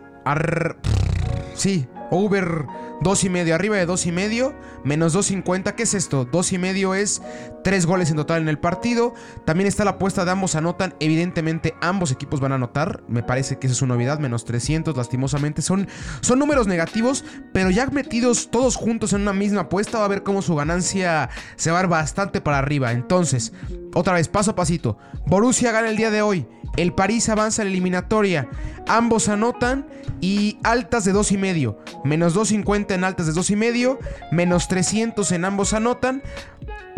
Sí, 1.56 1.88
over 2.12 2.68
Dos 3.02 3.24
y 3.24 3.30
medio, 3.30 3.56
arriba 3.56 3.78
de 3.78 3.86
dos 3.86 4.06
y 4.06 4.12
medio, 4.12 4.54
menos 4.84 5.16
2.50. 5.16 5.74
¿Qué 5.74 5.84
es 5.84 5.94
esto? 5.94 6.26
Dos 6.26 6.52
y 6.52 6.58
medio 6.58 6.96
es 6.96 7.22
tres 7.64 7.86
goles 7.86 8.10
en 8.10 8.18
total 8.18 8.42
en 8.42 8.50
el 8.50 8.60
partido. 8.60 9.14
También 9.46 9.68
está 9.68 9.84
la 9.84 9.92
apuesta 9.92 10.26
de 10.26 10.32
ambos 10.32 10.56
anotan. 10.56 10.96
Evidentemente, 11.00 11.74
ambos 11.82 12.12
equipos 12.12 12.40
van 12.40 12.52
a 12.52 12.56
anotar. 12.56 13.04
Me 13.08 13.24
parece 13.24 13.58
que 13.58 13.68
esa 13.68 13.74
es 13.74 13.78
su 13.78 13.88
novedad. 13.88 14.20
Menos 14.20 14.46
300, 14.46 14.96
lastimosamente. 14.96 15.62
Son, 15.62 15.88
son 16.22 16.40
números 16.40 16.68
negativos, 16.68 17.24
pero 17.54 17.70
ya 17.70 17.86
metidos 17.88 18.50
todos 18.52 18.76
juntos 18.76 19.14
en 19.14 19.22
una 19.22 19.34
misma 19.34 19.62
apuesta, 19.62 20.00
va 20.00 20.06
a 20.06 20.10
ver 20.10 20.24
cómo 20.24 20.42
su 20.42 20.56
ganancia 20.56 21.30
se 21.56 21.72
va 21.72 21.80
a 21.80 21.82
ver 21.82 21.90
bastante 21.90 22.42
para 22.42 22.60
arriba. 22.60 22.92
Entonces, 22.92 23.54
otra 23.94 24.14
vez, 24.14 24.28
paso 24.28 24.52
a 24.52 24.56
pasito. 24.56 24.98
Borussia 25.26 25.72
gana 25.72 25.90
el 25.90 25.98
día 25.98 26.12
de 26.12 26.22
hoy. 26.22 26.48
El 26.78 26.94
París 26.94 27.28
avanza 27.30 27.62
a 27.62 27.66
la 27.66 27.72
eliminatoria. 27.72 28.48
Ambos 28.88 29.28
anotan 29.28 29.88
y 30.22 30.58
altas 30.64 31.04
de 31.06 31.14
2.5. 31.14 31.78
Menos 32.06 32.36
2.50 32.36 32.94
en 32.94 33.04
altas 33.04 33.28
de 33.28 33.34
2.5. 33.34 33.98
Menos 34.32 34.68
300 34.68 35.32
en 35.32 35.46
ambos 35.46 35.74
anotan. 35.74 36.22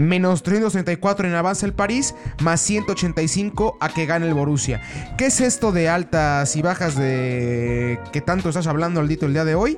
Menos 0.01 0.43
334 0.43 1.27
en 1.27 1.35
avanza 1.35 1.65
el 1.65 1.73
París. 1.73 2.15
Más 2.41 2.61
185 2.61 3.77
a 3.79 3.89
que 3.89 4.05
gane 4.05 4.27
el 4.27 4.33
Borussia. 4.33 4.81
¿Qué 5.17 5.27
es 5.27 5.41
esto 5.41 5.71
de 5.71 5.89
altas 5.89 6.55
y 6.55 6.61
bajas 6.61 6.95
de 6.95 7.99
que 8.11 8.21
tanto 8.21 8.49
estás 8.49 8.67
hablando, 8.67 8.99
Aldito, 8.99 9.25
el 9.25 9.33
día 9.33 9.45
de 9.45 9.55
hoy? 9.55 9.77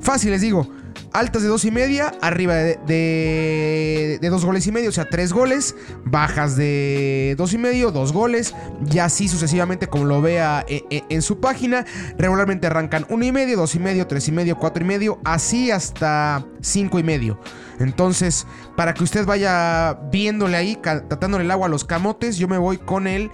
Fácil, 0.00 0.30
les 0.30 0.40
digo 0.40 0.68
altas 1.12 1.42
de 1.42 1.48
dos 1.48 1.64
y 1.64 1.70
media, 1.70 2.12
arriba 2.20 2.54
de, 2.54 4.18
de, 4.20 4.28
dos 4.28 4.44
goles 4.44 4.66
y 4.66 4.72
medio, 4.72 4.90
o 4.90 4.92
sea, 4.92 5.08
tres 5.08 5.32
goles, 5.32 5.74
bajas 6.04 6.56
de 6.56 7.34
dos 7.38 7.52
y 7.52 7.58
medio, 7.58 7.90
dos 7.90 8.12
goles, 8.12 8.54
y 8.90 8.98
así 8.98 9.28
sucesivamente 9.28 9.86
como 9.86 10.04
lo 10.04 10.20
vea 10.20 10.64
en, 10.68 10.82
e, 10.90 11.04
en, 11.08 11.22
su 11.22 11.40
página. 11.40 11.84
Regularmente 12.16 12.66
arrancan 12.66 13.06
uno 13.08 13.24
y 13.24 13.32
medio, 13.32 13.56
dos 13.56 13.74
y 13.74 13.78
medio, 13.78 14.06
tres 14.06 14.28
y 14.28 14.32
medio, 14.32 14.58
cuatro 14.58 14.84
y 14.84 14.86
medio, 14.86 15.20
así 15.24 15.70
hasta 15.70 16.44
cinco 16.60 16.98
y 16.98 17.02
medio. 17.02 17.40
Entonces, 17.78 18.46
para 18.76 18.94
que 18.94 19.04
usted 19.04 19.24
vaya 19.24 19.98
viéndole 20.10 20.56
ahí, 20.56 20.76
tratándole 20.76 21.44
el 21.44 21.50
agua 21.50 21.66
a 21.66 21.70
los 21.70 21.84
camotes, 21.84 22.36
yo 22.36 22.48
me 22.48 22.58
voy 22.58 22.78
con 22.78 23.06
el 23.06 23.30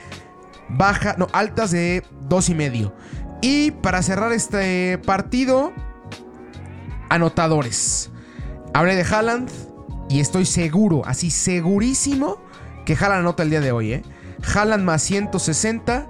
baja, 0.69 1.15
no, 1.19 1.29
altas 1.33 1.71
de 1.71 2.03
dos 2.29 2.49
y 2.49 2.55
medio. 2.55 2.95
Y 3.43 3.73
para 3.73 4.03
cerrar 4.03 4.33
este 4.33 4.99
partido, 4.99 5.73
anotadores. 7.15 8.11
Hablé 8.73 8.97
de 8.97 9.03
Haaland 9.03 9.51
y 10.09 10.21
estoy 10.21 10.47
seguro, 10.47 11.03
así 11.07 11.31
segurísimo, 11.31 12.39
que 12.85 12.95
Haaland 12.95 13.21
anota 13.21 13.43
el 13.43 13.51
día 13.51 13.61
de 13.61 13.73
hoy. 13.73 13.93
¿eh? 13.93 14.03
Haaland 14.55 14.85
más 14.85 15.03
160 15.03 16.09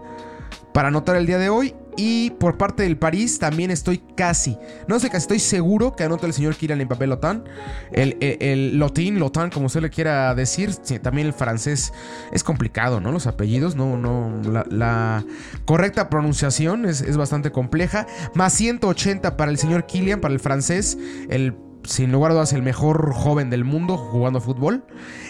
para 0.73 0.89
anotar 0.89 1.17
el 1.17 1.27
día 1.27 1.39
de 1.39 1.51
hoy 1.51 1.75
Y 1.97 2.31
por 2.31 2.59
parte 2.59 2.83
del 2.83 2.97
París 2.97 3.39
también 3.39 3.71
estoy 3.71 4.03
casi, 4.17 4.59
no 4.89 4.99
sé, 4.99 5.09
casi 5.09 5.23
estoy 5.23 5.39
seguro 5.39 5.95
que 5.95 6.05
anota 6.05 6.27
el 6.27 6.33
señor 6.33 6.57
Kylian 6.57 6.85
Mbappé 6.85 7.07
Lotan. 7.07 7.45
El, 7.93 8.17
el, 8.21 8.79
Lotin, 8.79 9.19
Lotan, 9.19 9.51
como 9.51 9.67
usted 9.67 9.81
le 9.81 9.91
quiera 9.91 10.35
decir. 10.35 10.75
también 11.03 11.27
el 11.27 11.33
francés 11.33 11.93
es 12.33 12.43
complicado, 12.43 13.01
¿no? 13.01 13.13
Los 13.13 13.27
apellidos, 13.27 13.77
no, 13.77 13.97
no. 13.97 14.41
La, 14.71 15.25
correcta 15.65 16.11
pronunciación 16.11 16.85
es, 16.85 17.01
es 17.01 17.17
bastante 17.17 17.53
compleja. 17.53 18.07
Más 18.35 18.53
180 18.55 19.37
para 19.37 19.51
el 19.51 19.59
señor 19.59 19.87
Kylian, 19.87 20.21
para 20.21 20.35
el 20.35 20.41
francés. 20.41 20.99
El 21.29 21.55
sin 21.85 22.13
lugar 22.13 22.31
a 22.31 22.35
dudas, 22.35 22.53
el 22.53 22.63
mejor 22.63 23.13
joven 23.13 23.51
del 23.51 23.65
mundo 23.65 23.97
jugando 23.97 24.41
fútbol. 24.41 24.85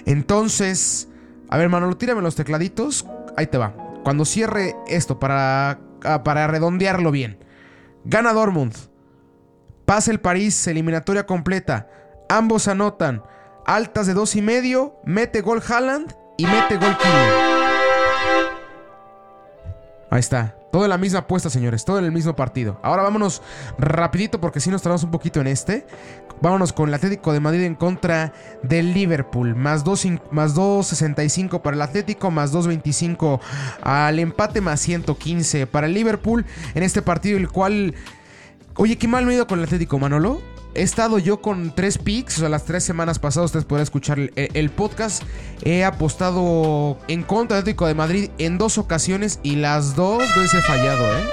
Entonces, 0.06 1.09
a 1.49 1.59
ver, 1.59 1.68
Manolo, 1.68 1.97
tírame 1.97 2.23
los 2.23 2.37
tecladitos. 2.37 3.06
Ahí 3.37 3.47
te 3.47 3.59
va. 3.59 3.75
Cuando 4.04 4.25
cierre 4.25 4.76
esto 4.87 5.18
para, 5.18 5.80
para 6.25 6.46
redondearlo 6.46 7.11
bien. 7.11 7.38
Gana 8.04 8.32
Dortmund. 8.32 8.75
Pasa 9.84 10.11
el 10.11 10.20
París, 10.20 10.66
eliminatoria 10.66 11.26
completa. 11.26 11.88
Ambos 12.28 12.68
anotan. 12.68 13.23
Altas 13.66 14.06
de 14.06 14.14
dos 14.14 14.37
y 14.37 14.42
medio. 14.42 14.96
Mete 15.04 15.40
gol 15.40 15.62
Haaland 15.66 16.14
y 16.37 16.46
mete 16.46 16.76
gol 16.76 16.96
Kylian. 16.96 17.44
Ahí 20.11 20.20
está. 20.20 20.56
Todo 20.75 20.83
en 20.83 20.90
la 20.90 20.99
misma 20.99 21.21
apuesta, 21.21 21.50
señores. 21.50 21.85
Todo 21.85 22.00
en 22.00 22.04
el 22.04 22.11
mismo 22.11 22.35
partido. 22.35 22.81
Ahora 22.83 23.04
vámonos 23.04 23.43
rapidito 23.78 24.40
porque 24.40 24.59
si 24.59 24.71
nos 24.71 24.83
tardamos 24.83 25.04
un 25.04 25.12
poquito 25.12 25.40
en 25.40 25.47
este. 25.47 25.87
Vámonos 26.40 26.73
con 26.73 26.88
el 26.88 26.95
Atlético 26.97 27.33
de 27.33 27.38
Madrid 27.38 27.62
en 27.62 27.76
contra 27.76 28.33
del 28.64 28.93
Liverpool. 28.93 29.54
Más 29.54 29.85
2.65 29.85 31.52
más 31.52 31.61
para 31.61 31.76
el 31.76 31.81
Atlético, 31.81 32.33
más 32.33 32.52
2.25 32.52 33.38
al 33.83 34.19
empate, 34.19 34.61
más 34.61 34.81
115 34.81 35.69
para 35.69 35.87
el 35.87 35.95
Liverpool. 35.95 36.45
En 36.75 36.83
este 36.83 37.02
partido, 37.02 37.38
el 37.38 37.49
cual... 37.50 37.95
Oye, 38.75 38.99
qué 38.99 39.07
mal 39.07 39.25
me 39.25 39.31
he 39.31 39.37
ido 39.37 39.47
con 39.47 39.61
el 39.61 39.66
Atlético, 39.66 40.00
Manolo 40.00 40.53
he 40.75 40.83
estado 40.83 41.19
yo 41.19 41.40
con 41.40 41.75
tres 41.75 41.99
picks, 41.99 42.38
o 42.38 42.40
sea, 42.40 42.49
las 42.49 42.64
tres 42.64 42.85
semanas 42.85 43.19
pasadas 43.19 43.47
ustedes 43.47 43.64
podrán 43.64 43.83
escuchar 43.83 44.19
el, 44.35 44.71
podcast. 44.71 45.23
He 45.62 45.85
apostado 45.85 46.99
en 47.09 47.23
contra 47.23 47.57
del 47.57 47.62
Atlético 47.62 47.87
de 47.87 47.95
Madrid 47.95 48.31
en 48.38 48.59
dos 48.59 48.78
ocasiones 48.78 49.40
y 49.43 49.57
las 49.57 49.97
dos 49.97 50.23
veces 50.37 50.54
he 50.54 50.62
fallado, 50.62 51.04
¿eh? 51.16 51.25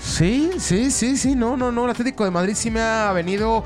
Sí, 0.00 0.50
sí, 0.58 0.90
sí, 0.90 1.16
sí, 1.16 1.34
no, 1.34 1.56
no, 1.56 1.70
no. 1.70 1.84
El 1.84 1.90
Atlético 1.90 2.24
de 2.24 2.30
Madrid 2.30 2.54
sí 2.56 2.70
me 2.70 2.80
ha 2.80 3.12
venido 3.12 3.64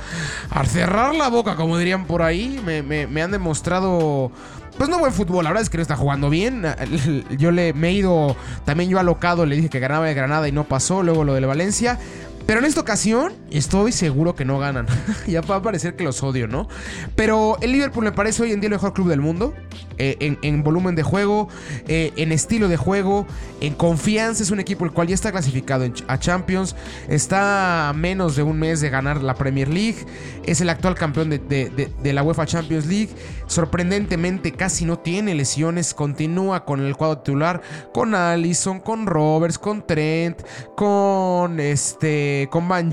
a 0.51 0.65
cerrar 0.65 1.15
la 1.15 1.29
boca, 1.29 1.57
como 1.57 1.79
dirían 1.79 2.07
por 2.07 2.23
ahí. 2.23 2.61
Me, 2.65 2.83
me 2.83 3.23
han 3.23 3.31
demostrado 3.31 4.31
pues 4.77 4.89
no 4.89 4.99
buen 4.99 5.13
fútbol, 5.13 5.45
la 5.45 5.51
verdad 5.51 5.63
es 5.63 5.71
que 5.71 5.77
no 5.77 5.83
está 5.83 5.97
jugando 5.97 6.31
bien. 6.31 6.65
Yo 7.39 7.51
le 7.51 7.73
me 7.73 7.89
he 7.89 7.93
ido, 7.93 8.37
también 8.65 8.91
yo 8.91 8.99
alocado, 8.99 9.45
le 9.47 9.57
dije 9.57 9.69
que 9.69 9.79
ganaba 9.79 10.07
de 10.07 10.15
Granada 10.15 10.49
y 10.49 10.53
no 10.53 10.65
pasó, 10.65 11.03
luego 11.03 11.25
lo 11.25 11.35
de 11.35 11.41
Valencia. 11.41 11.99
Pero 12.47 12.59
en 12.59 12.65
esta 12.67 12.81
ocasión 12.81 13.33
estoy 13.51 13.93
seguro 13.93 14.35
que 14.35 14.45
no 14.45 14.59
ganan. 14.59 14.87
ya 15.27 15.41
va 15.43 15.57
a 15.57 15.63
parecer 15.63 15.97
que 15.97 16.05
los 16.05 16.23
odio, 16.23 16.49
¿no? 16.49 16.69
Pero 17.15 17.57
el 17.61 17.73
Liverpool 17.73 18.05
me 18.05 18.13
parece 18.13 18.43
hoy 18.43 18.53
en 18.53 18.61
día 18.61 18.69
el 18.69 18.73
mejor 18.73 18.93
club 18.93 19.09
del 19.09 19.21
mundo. 19.21 19.55
Eh, 19.99 20.37
en, 20.43 20.63
volumen 20.65 20.97
de 20.97 21.03
juego, 21.03 21.49
eh, 21.87 22.13
en 22.17 22.33
estilo 22.33 22.69
de 22.69 22.77
juego, 22.77 23.27
en 23.61 23.75
confianza. 23.75 24.43
Es 24.43 24.51
un 24.51 24.59
equipo 24.59 24.85
el 24.85 24.91
cual 24.91 25.07
ya 25.09 25.15
está 25.15 25.31
clasificado 25.31 25.87
a 26.09 26.19
Champions. 26.19 26.75
Está 27.09 27.91
a 27.91 27.93
menos 27.93 28.35
de 28.35 28.43
un 28.43 28.59
mes 28.59 28.81
de 28.81 28.91
ganar 28.91 29.23
la 29.23 29.35
Premier 29.35 29.69
League. 29.69 30.05
Es 30.45 30.61
el 30.61 30.71
actual 30.71 30.95
campeón 30.95 31.31
de, 31.31 31.39
de 31.39 32.13
la 32.13 32.23
UEFA 32.23 32.47
Champions 32.47 32.87
League. 32.87 33.11
Sorprendentemente 33.47 34.53
casi 34.53 34.85
no 34.85 34.99
tiene 34.99 35.35
lesiones. 35.35 35.95
Continúa 35.95 36.65
con 36.65 36.81
el 36.81 36.97
cuadro 36.97 37.19
titular. 37.19 37.63
Con 37.93 38.15
Allison, 38.15 38.81
con 38.81 39.07
Roberts, 39.07 39.59
con 39.59 39.87
Trent, 39.87 40.43
con 40.75 41.61
este 41.61 42.32
con 42.51 42.69
Van 42.69 42.91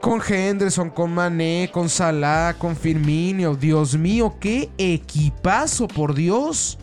con 0.00 0.20
Henderson, 0.26 0.90
con 0.90 1.12
Mané, 1.12 1.70
con 1.72 1.88
Salah, 1.88 2.54
con 2.58 2.76
Firmino. 2.76 3.54
Dios 3.54 3.96
mío, 3.96 4.36
qué 4.40 4.70
equipazo, 4.78 5.88
por 5.88 6.14
Dios. 6.14 6.78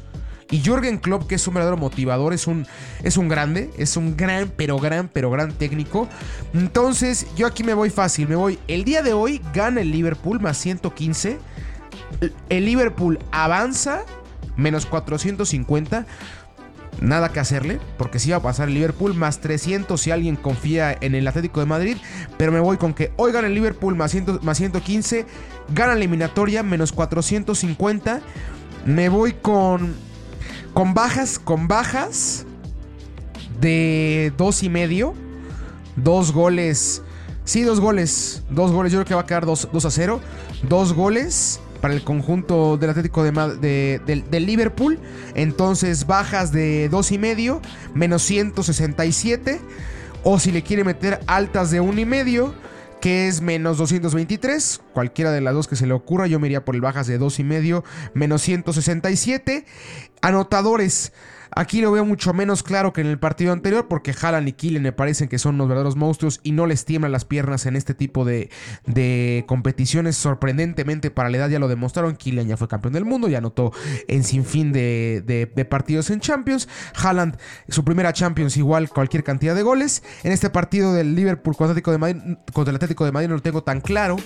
Y 0.50 0.62
Jürgen 0.62 0.98
Klopp, 0.98 1.28
que 1.28 1.36
es 1.36 1.48
un 1.48 1.56
verdadero 1.56 1.78
motivador, 1.78 2.34
es 2.34 2.48
un, 2.48 2.66
es 3.04 3.18
un 3.18 3.28
grande, 3.28 3.70
es 3.78 3.98
un 3.98 4.16
gran, 4.16 4.52
pero 4.56 4.78
gran, 4.80 5.10
pero 5.10 5.30
gran 5.30 5.52
técnico. 5.52 6.08
Entonces, 6.54 7.28
yo 7.36 7.48
aquí 7.48 7.64
me 7.64 7.74
voy 7.74 7.90
fácil, 7.90 8.30
me 8.30 8.36
voy. 8.36 8.58
El 8.68 8.86
día 8.86 9.02
de 9.02 9.14
hoy 9.14 9.42
gana 9.54 9.82
el 9.82 9.92
Liverpool 9.92 10.40
más 10.40 10.58
115. 10.58 11.38
El 12.50 12.66
Liverpool 12.66 13.20
avanza 13.32 14.04
menos 14.56 14.86
450 14.86 16.06
nada 17.01 17.30
que 17.30 17.39
hacerle, 17.39 17.80
porque 17.98 18.20
si 18.20 18.32
va 18.32 18.38
a 18.38 18.42
pasar 18.42 18.67
el 18.67 18.74
Liverpool, 18.74 19.13
más 19.13 19.39
300 19.39 20.00
si 20.00 20.12
alguien 20.12 20.36
confía 20.36 20.95
en 21.00 21.15
el 21.15 21.28
Atlético 21.28 21.60
de 21.60 21.65
Madrid, 21.65 21.98
pero 22.38 22.52
me 22.52 22.60
voy 22.60 22.78
con 22.78 22.93
que 22.93 23.12
hoy 23.17 23.32
gana 23.32 23.48
el 23.48 23.54
Liverpool 23.54 23.95
más, 23.95 24.15
más 24.41 24.58
115, 24.58 25.26
gana 25.74 25.93
la 25.93 25.98
eliminatoria 25.98 26.63
menos 26.63 26.91
450, 26.91 28.22
me 28.86 29.10
voy 29.10 29.34
con, 29.34 29.95
con 30.74 30.93
bajas, 30.93 31.39
con 31.39 31.67
bajas 31.67 32.45
de 33.60 34.34
dos 34.38 34.63
y 34.63 34.69
medio, 34.69 35.13
dos 35.95 36.32
goles, 36.32 37.04
sí, 37.43 37.63
dos 37.63 37.80
goles, 37.80 38.43
dos 38.50 38.72
goles, 38.72 38.91
yo 38.91 39.00
creo 39.00 39.08
que 39.08 39.15
va 39.15 39.22
a 39.22 39.26
quedar 39.26 39.45
2, 39.45 39.69
2 39.72 39.86
a 39.86 39.91
0, 39.91 40.22
dos 40.63 40.93
goles 40.93 41.60
para 41.78 41.94
el 41.94 42.04
conjunto 42.04 42.78
del 42.78 42.90
Atlético 42.90 43.24
de, 43.24 44.02
del 44.30 44.46
Liverpool. 44.46 45.00
Entonces 45.36 46.08
bajas 46.08 46.52
de 46.52 46.90
2,5 46.92 47.62
menos 47.94 48.22
167. 48.24 49.60
O 50.24 50.40
si 50.40 50.52
le 50.52 50.63
quiere 50.63 50.84
meter 50.84 51.20
altas 51.28 51.72
de 51.72 51.82
1,5 51.82 52.54
que 53.00 53.28
es 53.28 53.42
menos 53.42 53.78
223. 53.78 54.82
Cualquiera 54.94 55.32
de 55.32 55.42
las 55.42 55.54
dos 55.54 55.68
que 55.68 55.76
se 55.76 55.88
le 55.88 55.94
ocurra, 55.94 56.28
yo 56.28 56.40
me 56.40 56.48
iría 56.48 56.66
por 56.66 56.76
el 56.76 56.82
bajas 56.82 57.08
de 57.08 57.20
2,5 57.20 57.84
menos 58.13 58.42
167. 58.42 59.66
Anotadores. 60.22 61.13
Aquí 61.56 61.82
lo 61.82 61.92
veo 61.92 62.06
mucho 62.06 62.34
menos 62.34 62.64
claro 62.64 62.94
que 62.94 63.02
en 63.02 63.08
el 63.08 63.20
partido 63.20 63.54
anterior 63.54 63.88
porque 63.88 64.14
Haaland 64.20 64.48
y 64.48 64.54
Killen 64.54 64.84
me 64.84 64.92
parecen 64.92 65.28
que 65.28 65.40
son 65.40 65.56
unos 65.56 65.68
verdaderos 65.68 65.96
monstruos 65.96 66.40
y 66.44 66.52
no 66.52 66.66
les 66.66 66.86
tiemblan 66.86 67.12
las 67.12 67.26
piernas 67.26 67.66
en 67.66 67.76
este 67.76 67.94
tipo 67.94 68.26
de, 68.26 68.50
competiciones. 69.48 70.16
Sorprendentemente 70.18 71.12
para 71.12 71.30
la 71.30 71.38
edad 71.38 71.50
ya 71.50 71.60
lo 71.60 71.68
demostraron. 71.68 72.16
Killen 72.16 72.48
ya 72.48 72.58
fue 72.58 72.68
campeón 72.68 72.94
del 72.94 73.06
mundo, 73.06 73.28
ya 73.28 73.40
anotó 73.40 73.72
en 74.08 74.24
sinfín 74.24 74.72
de, 74.72 75.24
de, 75.26 75.66
partidos 75.66 76.10
en 76.10 76.20
Champions. 76.20 76.68
Haaland, 76.96 77.38
su 77.70 77.84
primera 77.84 78.14
Champions 78.14 78.58
igual 78.58 78.90
cualquier 78.90 79.24
cantidad 79.24 79.56
de 79.56 79.64
goles. 79.64 80.04
En 80.24 80.32
este 80.32 80.50
partido 80.50 80.94
del 80.94 81.16
Liverpool 81.16 81.56
contra 81.56 81.72
el 81.72 82.76
Atlético 82.76 83.06
de 83.06 83.12
Madrid 83.12 83.30
no 83.30 83.36
lo 83.36 83.42
tengo 83.42 83.64
tan 83.64 83.82
claro. 83.82 84.18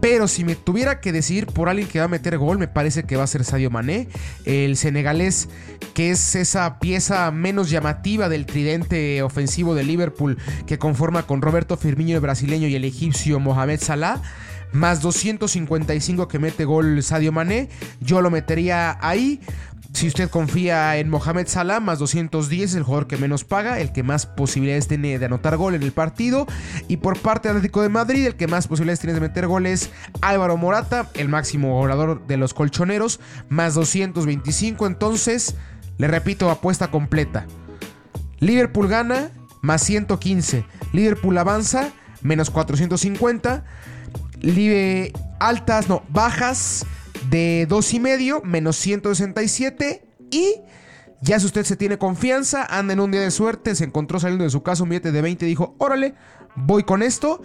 Pero 0.00 0.28
si 0.28 0.44
me 0.44 0.54
tuviera 0.54 1.00
que 1.00 1.12
decir 1.12 1.46
por 1.46 1.68
alguien 1.68 1.88
que 1.88 1.98
va 1.98 2.04
a 2.04 2.08
meter 2.08 2.36
gol, 2.36 2.58
me 2.58 2.68
parece 2.68 3.04
que 3.04 3.16
va 3.16 3.24
a 3.24 3.26
ser 3.26 3.42
Sadio 3.44 3.70
Mané, 3.70 4.08
el 4.44 4.76
senegalés, 4.76 5.48
que 5.94 6.10
es 6.10 6.34
esa 6.34 6.78
pieza 6.78 7.30
menos 7.30 7.70
llamativa 7.70 8.28
del 8.28 8.44
tridente 8.44 9.22
ofensivo 9.22 9.74
de 9.74 9.84
Liverpool 9.84 10.36
que 10.66 10.78
conforma 10.78 11.26
con 11.26 11.40
Roberto 11.40 11.76
Firmino 11.76 12.14
el 12.14 12.20
brasileño 12.20 12.68
y 12.68 12.74
el 12.74 12.84
egipcio 12.84 13.40
Mohamed 13.40 13.80
Salah 13.80 14.20
más 14.74 15.00
255 15.00 16.28
que 16.28 16.38
mete 16.38 16.64
gol 16.64 17.02
Sadio 17.02 17.32
Mané. 17.32 17.68
Yo 18.00 18.20
lo 18.20 18.30
metería 18.30 18.98
ahí. 19.00 19.40
Si 19.94 20.08
usted 20.08 20.28
confía 20.28 20.96
en 20.96 21.08
Mohamed 21.08 21.46
Salah, 21.46 21.78
más 21.78 22.00
210, 22.00 22.74
el 22.74 22.82
jugador 22.82 23.06
que 23.06 23.16
menos 23.16 23.44
paga, 23.44 23.78
el 23.78 23.92
que 23.92 24.02
más 24.02 24.26
posibilidades 24.26 24.88
tiene 24.88 25.20
de 25.20 25.24
anotar 25.24 25.56
gol 25.56 25.74
en 25.74 25.84
el 25.84 25.92
partido. 25.92 26.48
Y 26.88 26.96
por 26.96 27.16
parte 27.20 27.46
del 27.46 27.58
Atlético 27.58 27.80
de 27.80 27.90
Madrid, 27.90 28.26
el 28.26 28.34
que 28.34 28.48
más 28.48 28.66
posibilidades 28.66 28.98
tiene 28.98 29.14
de 29.14 29.20
meter 29.20 29.46
gol 29.46 29.66
es 29.66 29.90
Álvaro 30.20 30.56
Morata, 30.56 31.08
el 31.14 31.28
máximo 31.28 31.80
orador 31.80 32.26
de 32.26 32.36
los 32.36 32.54
colchoneros, 32.54 33.20
más 33.48 33.74
225. 33.74 34.84
Entonces, 34.88 35.54
le 35.96 36.08
repito, 36.08 36.50
apuesta 36.50 36.90
completa. 36.90 37.46
Liverpool 38.40 38.88
gana, 38.88 39.30
más 39.62 39.82
115. 39.82 40.64
Liverpool 40.92 41.38
avanza, 41.38 41.92
menos 42.20 42.50
450. 42.50 43.64
Live 44.40 45.12
altas, 45.38 45.88
no, 45.88 46.02
bajas 46.08 46.84
de 47.30 47.66
2,5 47.68 48.42
menos 48.42 48.76
167 48.76 50.04
y 50.30 50.56
ya 51.20 51.40
si 51.40 51.46
usted 51.46 51.64
se 51.64 51.76
tiene 51.76 51.96
confianza, 51.96 52.66
anda 52.68 52.92
en 52.92 53.00
un 53.00 53.10
día 53.10 53.22
de 53.22 53.30
suerte, 53.30 53.74
se 53.74 53.84
encontró 53.84 54.20
saliendo 54.20 54.44
de 54.44 54.50
su 54.50 54.62
casa 54.62 54.82
un 54.82 54.90
billete 54.90 55.10
de 55.10 55.22
20 55.22 55.46
y 55.46 55.48
dijo, 55.48 55.74
órale, 55.78 56.14
voy 56.54 56.82
con 56.84 57.02
esto, 57.02 57.40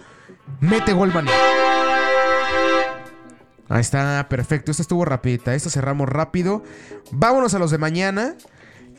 mete 0.60 0.92
gol 0.92 1.12
Ahí 3.70 3.80
está, 3.80 4.26
perfecto. 4.28 4.72
Esta 4.72 4.82
estuvo 4.82 5.04
rapidita. 5.04 5.54
Esta 5.54 5.70
cerramos 5.70 6.08
rápido. 6.08 6.64
Vámonos 7.12 7.54
a 7.54 7.60
los 7.60 7.70
de 7.70 7.78
mañana. 7.78 8.34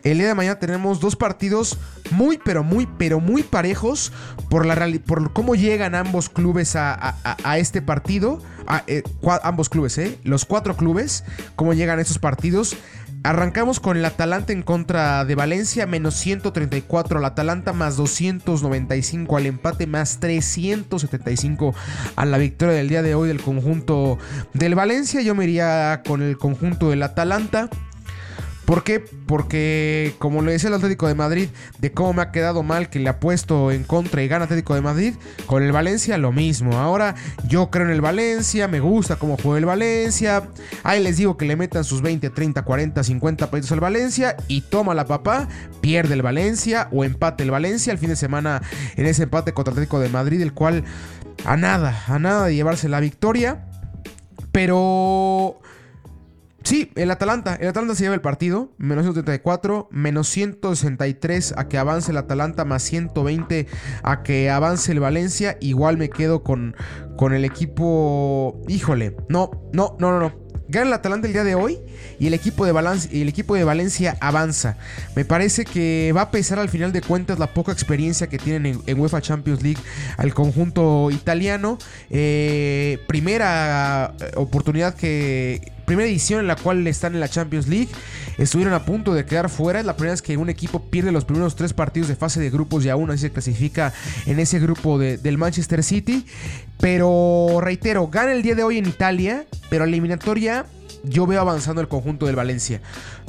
El 0.03 0.17
día 0.17 0.27
de 0.27 0.35
mañana 0.35 0.59
tenemos 0.59 0.99
dos 0.99 1.15
partidos 1.15 1.77
muy, 2.09 2.39
pero 2.43 2.63
muy, 2.63 2.87
pero 2.97 3.19
muy 3.19 3.43
parejos 3.43 4.11
por, 4.49 4.65
la 4.65 4.75
por 5.05 5.31
cómo 5.33 5.55
llegan 5.55 5.95
ambos 5.95 6.29
clubes 6.29 6.75
a, 6.75 7.15
este 7.57 7.81
partido. 7.81 8.41
Eh, 8.87 9.03
ambos 9.43 9.69
clubes, 9.69 9.97
¿eh? 9.97 10.17
Los 10.23 10.45
cuatro 10.45 10.75
clubes, 10.75 11.23
cómo 11.55 11.73
llegan 11.73 11.99
a 11.99 12.01
estos 12.01 12.19
partidos. 12.19 12.75
Arrancamos 13.23 13.79
con 13.79 13.97
el 13.97 14.05
Atalanta 14.05 14.51
en 14.51 14.63
contra 14.63 15.25
de 15.25 15.35
Valencia, 15.35 15.85
menos 15.85 16.15
134 16.15 17.19
al 17.19 17.25
Atalanta, 17.25 17.71
más 17.71 17.95
295 17.95 19.37
al 19.37 19.45
empate, 19.45 19.85
más 19.85 20.19
375 20.19 21.75
a 22.15 22.25
la 22.25 22.39
victoria 22.39 22.73
del 22.73 22.89
día 22.89 23.03
de 23.03 23.13
hoy 23.13 23.27
del 23.27 23.39
conjunto 23.39 24.17
del 24.55 24.73
Valencia. 24.73 25.21
Yo 25.21 25.35
me 25.35 25.43
iría 25.43 26.01
con 26.07 26.23
el 26.23 26.37
conjunto 26.39 26.89
del 26.89 27.03
Atalanta. 27.03 27.69
¿Por 28.71 28.85
qué? 28.85 29.01
Porque, 29.01 30.15
como 30.17 30.41
le 30.41 30.53
decía 30.53 30.69
el 30.69 30.75
Atlético 30.75 31.05
de 31.05 31.13
Madrid, 31.13 31.49
de 31.79 31.91
cómo 31.91 32.13
me 32.13 32.21
ha 32.21 32.31
quedado 32.31 32.63
mal 32.63 32.89
que 32.89 32.99
le 32.99 33.09
ha 33.09 33.19
puesto 33.19 33.69
en 33.69 33.83
contra 33.83 34.23
y 34.23 34.29
gana 34.29 34.45
Atlético 34.45 34.75
de 34.75 34.79
Madrid, 34.79 35.15
con 35.45 35.61
el 35.61 35.73
Valencia 35.73 36.17
lo 36.17 36.31
mismo. 36.31 36.79
Ahora 36.79 37.15
yo 37.45 37.69
creo 37.69 37.85
en 37.87 37.91
el 37.91 37.99
Valencia, 37.99 38.69
me 38.69 38.79
gusta 38.79 39.17
cómo 39.17 39.35
juega 39.35 39.57
el 39.57 39.65
Valencia. 39.65 40.47
Ahí 40.83 41.03
les 41.03 41.17
digo 41.17 41.35
que 41.35 41.43
le 41.43 41.57
metan 41.57 41.83
sus 41.83 42.01
20, 42.01 42.29
30, 42.29 42.61
40, 42.61 43.03
50 43.03 43.51
pedidos 43.51 43.73
al 43.73 43.81
Valencia 43.81 44.37
y 44.47 44.61
toma 44.61 44.93
la 44.93 45.03
papá, 45.03 45.49
pierde 45.81 46.13
el 46.13 46.21
Valencia 46.21 46.87
o 46.93 47.03
empate 47.03 47.43
el 47.43 47.51
Valencia 47.51 47.91
el 47.91 47.99
fin 47.99 48.07
de 48.07 48.15
semana 48.15 48.61
en 48.95 49.05
ese 49.05 49.23
empate 49.23 49.51
contra 49.51 49.73
Atlético 49.73 49.99
de 49.99 50.07
Madrid, 50.07 50.39
el 50.39 50.53
cual 50.53 50.85
a 51.43 51.57
nada, 51.57 52.05
a 52.07 52.19
nada 52.19 52.45
de 52.45 52.55
llevarse 52.55 52.87
la 52.87 53.01
victoria. 53.01 53.65
Pero 54.53 55.60
Sí, 56.63 56.91
el 56.95 57.09
Atalanta. 57.09 57.55
El 57.55 57.67
Atalanta 57.67 57.95
se 57.95 58.03
lleva 58.03 58.15
el 58.15 58.21
partido. 58.21 58.71
Menos 58.77 59.03
134, 59.03 59.89
menos 59.91 60.27
163 60.29 61.55
a 61.57 61.67
que 61.67 61.77
avance 61.77 62.11
el 62.11 62.17
Atalanta, 62.17 62.65
más 62.65 62.83
120 62.83 63.67
a 64.03 64.23
que 64.23 64.49
avance 64.49 64.91
el 64.91 64.99
Valencia. 64.99 65.57
Igual 65.59 65.97
me 65.97 66.09
quedo 66.09 66.43
con, 66.43 66.75
con 67.17 67.33
el 67.33 67.45
equipo. 67.45 68.61
Híjole, 68.67 69.15
no, 69.27 69.51
no, 69.73 69.95
no, 69.99 70.11
no, 70.11 70.19
no. 70.19 70.51
Gana 70.71 70.87
el 70.87 70.93
Atalanta 70.93 71.27
el 71.27 71.33
día 71.33 71.43
de 71.43 71.53
hoy 71.53 71.79
y 72.17 72.27
el 72.27 72.33
equipo 72.33 72.65
de, 72.65 72.71
el 73.11 73.27
equipo 73.27 73.55
de 73.55 73.65
Valencia 73.65 74.15
avanza. 74.21 74.77
Me 75.17 75.25
parece 75.25 75.65
que 75.65 76.13
va 76.15 76.21
a 76.21 76.31
pesar 76.31 76.59
al 76.59 76.69
final 76.69 76.93
de 76.93 77.01
cuentas 77.01 77.39
la 77.39 77.47
poca 77.47 77.73
experiencia 77.73 78.27
que 78.27 78.37
tienen 78.37 78.81
en, 78.85 78.99
UEFA 78.99 79.19
Champions 79.19 79.61
League 79.63 79.81
al 80.15 80.33
conjunto 80.33 81.11
italiano. 81.11 81.77
Eh, 82.09 82.99
primera 83.05 84.13
eh, 84.17 84.31
oportunidad 84.37 84.95
que 84.95 85.73
primera 85.91 86.09
edición 86.09 86.39
en 86.39 86.47
la 86.47 86.55
cual 86.55 86.87
están 86.87 87.15
en 87.15 87.19
la 87.19 87.27
Champions 87.27 87.67
League. 87.67 87.89
Estuvieron 88.37 88.73
a 88.73 88.85
punto 88.85 89.13
de 89.13 89.25
quedar 89.25 89.49
fuera. 89.49 89.81
Es 89.81 89.85
la 89.85 89.97
primera 89.97 90.13
vez 90.13 90.21
que 90.21 90.37
un 90.37 90.49
equipo 90.49 90.89
pierde 90.89 91.11
los 91.11 91.25
primeros 91.25 91.57
tres 91.57 91.73
partidos 91.73 92.07
de 92.07 92.15
fase 92.15 92.39
de 92.39 92.49
grupos 92.49 92.85
y 92.85 92.89
aún 92.89 93.11
así 93.11 93.23
se 93.23 93.31
clasifica 93.31 93.91
en 94.25 94.39
ese 94.39 94.59
grupo 94.59 94.97
del 94.97 95.37
Manchester 95.37 95.83
City. 95.83 96.25
Pero 96.79 97.59
reitero, 97.59 98.07
gana 98.07 98.31
el 98.31 98.41
día 98.41 98.55
de 98.55 98.63
hoy 98.63 98.77
en 98.77 98.85
Italia, 98.85 99.45
pero 99.69 99.83
eliminatoria 99.83 100.65
yo 101.03 101.25
veo 101.25 101.41
avanzando 101.41 101.81
el 101.81 101.87
conjunto 101.87 102.25
del 102.25 102.35
Valencia. 102.35 102.81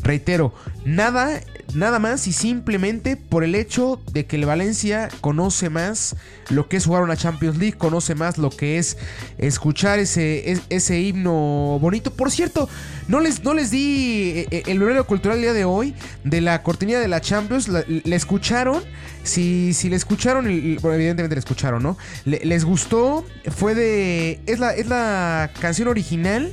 Reitero, 0.02 0.52
nada, 0.84 1.40
nada 1.74 1.98
más 1.98 2.26
y 2.26 2.32
simplemente 2.32 3.16
por 3.16 3.44
el 3.44 3.54
hecho 3.54 4.00
de 4.12 4.26
que 4.26 4.36
el 4.36 4.46
Valencia 4.46 5.08
conoce 5.20 5.70
más 5.70 6.16
lo 6.50 6.68
que 6.68 6.76
es 6.76 6.86
jugar 6.86 7.02
una 7.02 7.16
Champions 7.16 7.56
League, 7.58 7.78
conoce 7.78 8.14
más 8.14 8.36
lo 8.36 8.50
que 8.50 8.78
es 8.78 8.98
escuchar 9.38 9.98
ese, 9.98 10.60
ese 10.68 11.00
himno 11.00 11.78
bonito. 11.80 12.12
Por 12.12 12.30
cierto, 12.30 12.68
no 13.08 13.20
les, 13.20 13.44
no 13.44 13.54
les 13.54 13.70
di 13.70 14.32
eh, 14.34 14.48
eh, 14.50 14.62
el 14.66 14.82
horario 14.82 15.06
cultural 15.06 15.38
el 15.38 15.42
día 15.42 15.52
de 15.52 15.64
hoy 15.64 15.94
de 16.24 16.40
la 16.40 16.62
cortinilla 16.62 17.00
de 17.00 17.08
la 17.08 17.20
Champions. 17.20 17.68
¿Le 17.68 18.16
escucharon? 18.16 18.82
Si, 19.22 19.72
si 19.72 19.88
le 19.88 19.94
escucharon, 19.94 20.48
evidentemente 20.48 21.36
le 21.36 21.38
escucharon, 21.38 21.80
¿no? 21.80 21.96
les 22.24 22.64
gustó, 22.64 23.24
fue 23.56 23.76
de... 23.76 24.40
Es 24.46 24.58
la, 24.58 24.74
es 24.74 24.88
la 24.88 25.52
canción 25.60 25.86
original 25.86 26.52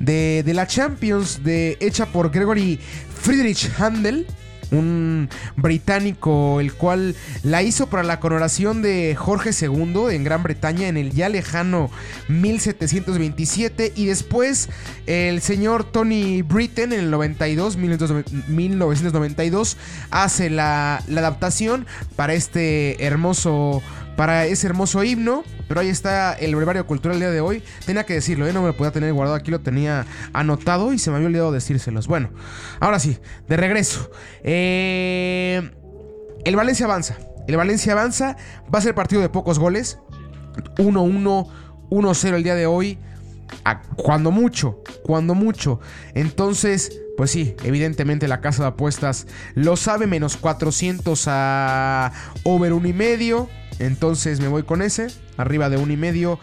de, 0.00 0.42
la 0.54 0.66
Champions 0.66 1.44
de, 1.44 1.76
hecha 1.80 2.06
por 2.06 2.30
Gregory 2.30 2.80
Friedrich 3.20 3.70
Handel 3.78 4.26
un 4.70 5.28
británico, 5.56 6.60
el 6.60 6.72
cual 6.72 7.16
la 7.42 7.62
hizo 7.62 7.88
para 7.88 8.02
la 8.02 8.20
coronación 8.20 8.80
de 8.82 9.14
Jorge 9.16 9.50
II 9.52 10.06
en 10.10 10.24
Gran 10.24 10.42
Bretaña 10.42 10.88
en 10.88 10.96
el 10.96 11.12
ya 11.12 11.28
lejano 11.28 11.90
1727 12.28 13.92
y 13.94 14.06
después 14.06 14.68
el 15.06 15.40
señor 15.40 15.84
Tony 15.84 16.42
Britten 16.42 16.92
en 16.92 16.98
el 17.00 17.10
92, 17.10 17.76
1992 17.76 19.76
hace 20.10 20.50
la, 20.50 21.02
la 21.06 21.20
adaptación 21.20 21.86
para 22.16 22.34
este 22.34 23.04
hermoso 23.04 23.82
para 24.16 24.46
ese 24.46 24.66
hermoso 24.66 25.04
himno. 25.04 25.44
Pero 25.68 25.80
ahí 25.80 25.88
está 25.88 26.32
el 26.34 26.54
brevario 26.54 26.86
cultural 26.86 27.18
del 27.18 27.28
día 27.28 27.34
de 27.34 27.40
hoy. 27.40 27.62
Tenía 27.84 28.04
que 28.04 28.14
decirlo, 28.14 28.46
¿eh? 28.46 28.52
no 28.52 28.62
me 28.62 28.68
lo 28.68 28.76
podía 28.76 28.92
tener 28.92 29.12
guardado 29.12 29.36
aquí, 29.36 29.50
lo 29.50 29.60
tenía 29.60 30.06
anotado 30.32 30.92
y 30.92 30.98
se 30.98 31.10
me 31.10 31.16
había 31.16 31.28
olvidado 31.28 31.52
decírselos. 31.52 32.06
Bueno, 32.06 32.30
ahora 32.80 32.98
sí, 32.98 33.18
de 33.48 33.56
regreso. 33.56 34.10
Eh, 34.42 35.70
el 36.44 36.56
Valencia 36.56 36.86
avanza. 36.86 37.18
El 37.48 37.56
Valencia 37.56 37.92
avanza. 37.92 38.36
Va 38.72 38.78
a 38.78 38.82
ser 38.82 38.94
partido 38.94 39.22
de 39.22 39.28
pocos 39.28 39.58
goles. 39.58 39.98
1-1, 40.78 41.48
1-0 41.90 42.34
el 42.34 42.42
día 42.42 42.54
de 42.54 42.66
hoy. 42.66 42.98
cuando 43.96 44.30
mucho, 44.30 44.82
cuando 45.04 45.34
mucho. 45.34 45.80
Entonces, 46.14 47.00
pues 47.16 47.30
sí, 47.30 47.54
evidentemente 47.64 48.28
la 48.28 48.40
casa 48.40 48.62
de 48.62 48.68
apuestas 48.68 49.26
lo 49.54 49.76
sabe. 49.76 50.06
Menos 50.06 50.36
400 50.36 51.24
a 51.28 52.12
over 52.44 52.72
1 52.72 52.88
y 52.88 52.92
medio. 52.92 53.48
Entonces 53.78 54.40
me 54.40 54.48
voy 54.48 54.62
con 54.62 54.82
ese. 54.82 55.08
Arriba 55.36 55.68
de 55.68 55.78
1,5. 55.78 56.38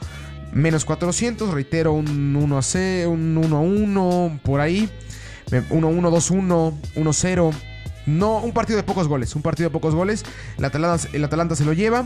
Menos 0.52 0.86
400. 0.86 1.54
Reitero, 1.54 1.94
un 1.94 2.36
1 2.36 2.58
a 2.58 2.62
C, 2.62 3.06
un 3.08 3.38
1 3.38 3.58
a 3.58 3.62
1. 3.62 4.40
Por 4.44 4.60
ahí. 4.60 4.90
1 5.70 5.88
1, 5.88 6.12
2 6.12 6.32
1, 6.32 6.80
1 6.96 7.14
0. 7.14 7.52
No, 8.06 8.38
un 8.40 8.52
partido 8.52 8.78
de 8.78 8.84
pocos 8.84 9.08
goles. 9.08 9.36
Un 9.36 9.42
partido 9.42 9.70
de 9.70 9.74
pocos 9.74 9.96
goles. 9.96 10.24
El 10.58 10.66
Atalanta, 10.66 11.08
el 11.14 11.24
Atalanta 11.24 11.56
se 11.56 11.66
lo 11.66 11.74
lleva. 11.74 12.06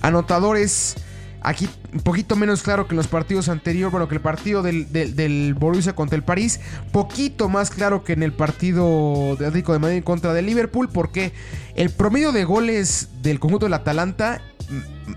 Anotadores. 0.00 0.96
Aquí 1.44 1.68
un 1.92 2.00
poquito 2.00 2.36
menos 2.36 2.62
claro 2.62 2.86
que 2.86 2.94
en 2.94 2.96
los 2.96 3.06
partidos 3.06 3.50
anteriores, 3.50 3.92
bueno, 3.92 4.08
que 4.08 4.14
el 4.14 4.20
partido 4.22 4.62
del, 4.62 4.90
del, 4.90 5.54
Borussia 5.54 5.94
contra 5.94 6.16
el 6.16 6.24
París, 6.24 6.58
poquito 6.90 7.50
más 7.50 7.68
claro 7.70 8.02
que 8.02 8.14
en 8.14 8.22
el 8.22 8.32
partido 8.32 9.36
de 9.38 9.46
Atlético 9.46 9.74
de 9.74 9.78
Madrid 9.78 10.02
contra 10.02 10.36
el 10.38 10.46
Liverpool, 10.46 10.88
porque 10.88 11.34
el 11.76 11.90
promedio 11.90 12.32
de 12.32 12.44
goles 12.44 13.10
del 13.20 13.40
conjunto 13.40 13.66
del 13.66 13.74
Atalanta 13.74 14.40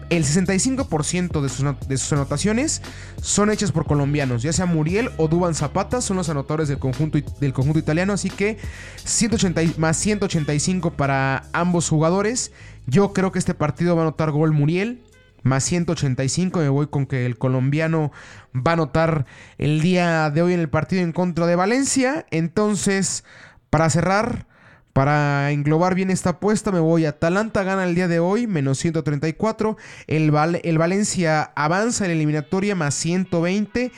el 0.10 0.24
65% 0.24 1.42
de 1.42 1.50
sus, 1.50 1.88
de 1.88 1.98
sus, 1.98 2.12
anotaciones 2.12 2.82
son 3.22 3.50
hechas 3.50 3.72
por 3.72 3.86
colombianos, 3.86 4.42
ya 4.44 4.52
sea 4.54 4.66
Muriel 4.66 5.12
o 5.18 5.28
Duban 5.28 5.56
Zapata, 5.56 6.02
son 6.02 6.18
los 6.18 6.30
anotadores 6.30 6.68
del 6.68 6.80
conjunto, 6.80 7.20
del 7.40 7.54
conjunto 7.54 7.80
italiano, 7.80 8.14
así 8.14 8.30
que 8.30 8.58
180, 9.04 9.62
más 9.78 9.98
185 9.98 10.92
para 10.92 11.46
ambos 11.54 11.90
jugadores. 11.90 12.52
Yo 12.86 13.14
creo 13.14 13.32
que 13.32 13.40
este 13.40 13.54
partido 13.54 13.96
va 13.96 14.02
a 14.02 14.06
anotar 14.06 14.32
gol 14.32 14.52
Muriel, 14.52 15.02
más 15.44 15.64
185, 15.64 16.60
me 16.60 16.70
voy 16.70 16.88
con 16.88 17.06
que 17.06 17.26
el 17.26 17.38
colombiano 17.38 18.12
va 18.56 18.72
a 18.72 18.74
anotar 18.74 19.26
el 19.58 19.82
día 19.82 20.30
de 20.30 20.42
hoy 20.42 20.54
en 20.54 20.60
el 20.60 20.70
partido 20.70 21.02
en 21.02 21.12
contra 21.12 21.46
de 21.46 21.56
Valencia. 21.56 22.26
Entonces, 22.32 23.24
para 23.70 23.90
cerrar, 23.90 24.48
para 24.94 25.52
englobar 25.52 25.96
bien 25.96 26.10
esta 26.10 26.32
apuesta, 26.32 26.72
me 26.72 26.80
voy 26.80 27.06
a 27.06 27.10
Atalanta 27.10 27.64
gana 27.64 27.84
el 27.84 27.96
día 27.96 28.08
de 28.08 28.20
hoy, 28.20 28.48
menos 28.48 28.80
134. 28.80 29.78
El, 30.08 30.34
el 30.64 30.78
Valencia 30.78 31.52
avanza 31.56 32.06
en 32.06 32.12
eliminatoria, 32.12 32.76
más 32.76 32.96
120. 32.96 33.92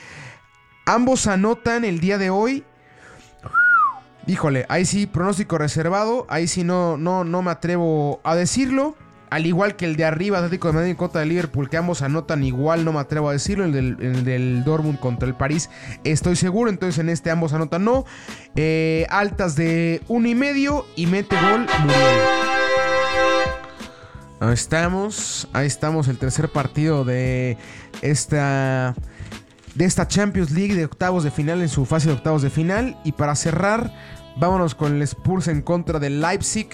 Ambos 0.86 1.28
anotan 1.28 1.86
el 1.86 1.99
día 1.99 2.17
de 2.17 2.30
hoy. 2.30 2.63
Híjole, 4.28 4.65
ahí 4.69 4.86
sí, 4.86 5.08
pronóstico 5.08 5.58
reservado. 5.58 6.28
Ahí 6.30 6.47
sí 6.47 6.63
no, 6.63 6.97
no, 6.97 7.23
no 7.23 7.41
me 7.41 7.52
atrevo 7.52 8.19
a 8.23 8.36
decirlo. 8.36 8.95
Al 9.29 9.45
igual 9.45 9.75
que 9.75 9.85
el 9.85 9.95
de 9.95 10.05
arriba, 10.05 10.39
Atlético 10.39 10.69
de 10.69 10.73
Madrid 10.73 10.89
en 10.91 10.95
contra 10.95 11.21
de 11.21 11.27
Liverpool, 11.27 11.69
que 11.69 11.77
ambos 11.77 12.01
anotan 12.01 12.43
igual, 12.43 12.83
no 12.83 12.93
me 12.93 12.99
atrevo 12.99 13.29
a 13.29 13.33
decirlo. 13.33 13.65
El 13.65 13.73
del, 14.23 14.63
Dortmund 14.63 14.99
contra 14.99 15.27
el 15.27 15.35
París, 15.35 15.69
estoy 16.03 16.35
seguro. 16.35 16.69
Entonces 16.69 16.97
en 16.99 17.09
este 17.09 17.29
ambos 17.29 17.53
anotan 17.53 17.85
no. 17.85 18.05
Eh, 18.55 19.05
altas 19.09 19.55
de 19.55 20.01
uno 20.07 20.27
y 20.27 20.35
medio 20.35 20.85
y 20.95 21.05
mete 21.05 21.35
gol 21.35 21.67
Muriel. 21.81 22.49
Ahí 24.39 24.53
estamos. 24.53 25.47
Ahí 25.53 25.67
estamos, 25.67 26.07
el 26.07 26.17
tercer 26.17 26.49
partido 26.49 27.05
de 27.05 27.57
esta. 28.01 28.95
De 29.75 29.85
esta 29.85 30.07
Champions 30.07 30.49
League 30.51 30.73
de 30.73 30.85
octavos 30.85 31.23
de 31.23 31.29
final 31.29 31.61
en 31.61 31.69
su 31.69 31.85
fase 31.85 32.07
de 32.07 32.15
octavos 32.15 32.41
de 32.41 32.49
final. 32.49 32.97
Y 33.03 33.11
para 33.11 33.35
cerrar, 33.35 33.93
vámonos 34.37 34.73
con 34.73 34.95
el 34.95 35.01
Spurs 35.03 35.47
en 35.47 35.61
contra 35.61 35.99
del 35.99 36.19
Leipzig. 36.19 36.69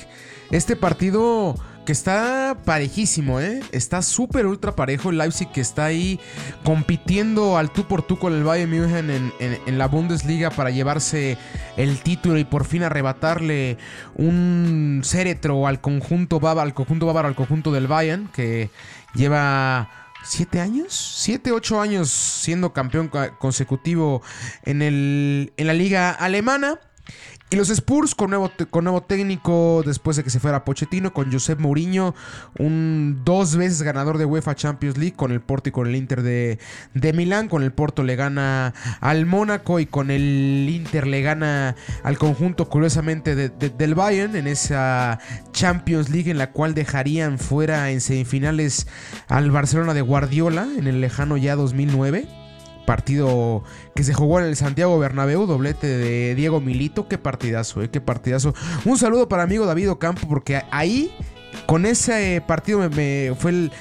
Este 0.51 0.75
partido 0.75 1.55
que 1.85 1.91
está 1.91 2.57
parejísimo, 2.65 3.39
¿eh? 3.39 3.61
Está 3.71 4.01
súper 4.01 4.45
ultra 4.45 4.75
parejo 4.75 5.11
el 5.11 5.17
Leipzig 5.17 5.51
que 5.51 5.61
está 5.61 5.85
ahí 5.85 6.19
compitiendo 6.63 7.57
al 7.57 7.71
tú 7.71 7.87
por 7.87 8.01
tú 8.01 8.17
con 8.17 8.33
el 8.33 8.43
Bayern 8.43 8.71
München 8.71 9.31
en, 9.39 9.77
la 9.77 9.87
Bundesliga 9.87 10.49
para 10.49 10.71
llevarse 10.71 11.37
el 11.77 11.99
título 11.99 12.37
y 12.37 12.43
por 12.43 12.65
fin 12.65 12.83
arrebatarle 12.83 13.77
un 14.15 15.01
céretro 15.03 15.67
al 15.67 15.79
conjunto 15.79 16.39
bávaro, 16.39 16.67
al 16.67 16.73
conjunto 16.73 17.05
bávaro, 17.05 17.27
al 17.27 17.35
conjunto 17.35 17.71
del 17.71 17.87
Bayern 17.87 18.27
que 18.33 18.69
lleva 19.13 19.89
siete 20.25 20.59
años, 20.59 20.93
siete, 20.93 21.51
ocho 21.51 21.79
años 21.79 22.09
siendo 22.09 22.73
campeón 22.73 23.09
consecutivo 23.39 24.21
en, 24.63 25.51
la 25.57 25.73
liga 25.73 26.11
alemana. 26.11 26.79
Y 27.51 27.57
los 27.57 27.69
Spurs 27.69 28.15
con 28.15 28.31
nuevo, 28.31 28.51
con 28.71 28.85
nuevo 28.85 29.03
técnico 29.03 29.83
después 29.85 30.17
de 30.17 30.23
que 30.23 30.31
se 30.31 30.39
fuera 30.39 30.65
Pochettino, 30.65 31.13
con 31.13 31.31
Josep 31.31 31.59
Mourinho, 31.59 32.15
un 32.57 33.21
dos 33.23 33.55
veces 33.55 33.83
ganador 33.83 34.17
de 34.17 34.25
UEFA 34.25 34.55
Champions 34.55 34.97
League, 34.97 35.15
con 35.15 35.31
el 35.31 35.41
Porto 35.41 35.69
y 35.69 35.71
con 35.71 35.85
el 35.85 35.95
Inter 35.95 36.23
de, 36.23 36.57
de 36.95 37.13
Milán. 37.13 37.47
Con 37.47 37.61
el 37.61 37.71
Porto 37.71 38.01
le 38.01 38.15
gana 38.15 38.73
al 38.99 39.27
Mónaco 39.27 39.79
y 39.79 39.85
con 39.85 40.09
el 40.09 40.67
Inter 40.67 41.05
le 41.05 41.21
gana 41.21 41.75
al 42.01 42.17
conjunto, 42.17 42.67
curiosamente, 42.67 43.35
del 43.35 43.93
Bayern 43.93 44.35
en 44.35 44.47
esa 44.47 45.19
Champions 45.51 46.09
League 46.09 46.31
en 46.31 46.39
la 46.39 46.51
cual 46.51 46.73
dejarían 46.73 47.37
fuera 47.37 47.91
en 47.91 48.01
semifinales 48.01 48.87
al 49.27 49.51
Barcelona 49.51 49.93
de 49.93 50.01
Guardiola 50.01 50.67
en 50.77 50.87
el 50.87 50.99
lejano 50.99 51.37
ya 51.37 51.55
2009 51.55 52.44
partido 52.85 53.63
que 53.95 54.03
se 54.03 54.13
jugó 54.13 54.39
en 54.39 54.45
el 54.45 54.55
Santiago 54.55 54.97
Bernabéu, 54.99 55.45
doblete 55.45 55.87
de 55.87 56.35
Diego 56.35 56.61
Milito, 56.61 57.07
qué 57.07 57.17
partidazo, 57.17 57.81
eh, 57.81 57.89
qué 57.89 58.01
partidazo. 58.01 58.53
Un 58.85 58.97
saludo 58.97 59.27
para 59.27 59.43
amigo 59.43 59.65
David 59.65 59.91
Ocampo, 59.91 60.27
porque 60.27 60.61
ahí, 60.71 61.11
con 61.65 61.85
ese 61.85 62.43
partido, 62.45 62.89
me, 62.89 63.33
fue 63.37 63.51
el 63.51 63.71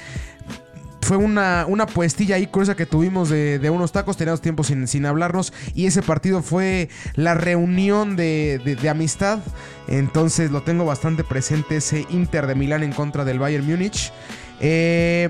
fue 1.05 1.17
una, 1.17 1.65
una 1.67 1.85
puestilla 1.85 2.35
ahí 2.35 2.47
curiosa 2.47 2.75
que 2.75 2.87
tuvimos 2.87 3.29
de, 3.29 3.69
unos 3.71 3.91
tacos. 3.91 4.17
Teníamos 4.17 4.41
tiempo 4.41 4.63
sin, 4.63 4.87
sin, 4.87 5.05
hablarnos. 5.05 5.53
Y 5.75 5.85
ese 5.85 6.01
partido 6.01 6.41
fue 6.41 6.89
la 7.13 7.35
reunión 7.35 8.15
de, 8.15 8.77
amistad. 8.89 9.39
Entonces 9.87 10.49
lo 10.49 10.63
tengo 10.63 10.83
bastante 10.83 11.23
presente. 11.23 11.77
Ese 11.77 12.07
Inter 12.09 12.47
de 12.47 12.55
Milán 12.55 12.81
en 12.81 12.91
contra 12.91 13.23
del 13.23 13.37
Bayern 13.37 13.65
Múnich. 13.65 14.11
Eh, 14.59 15.29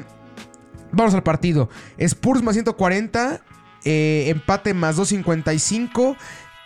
vamos 0.94 1.14
al 1.14 1.24
partido. 1.24 1.70
Spurs 1.98 2.42
más 2.42 2.56
140. 2.56 3.42
Eh, 3.86 4.26
empate 4.30 4.74
más 4.74 4.98
2.55 4.98 6.18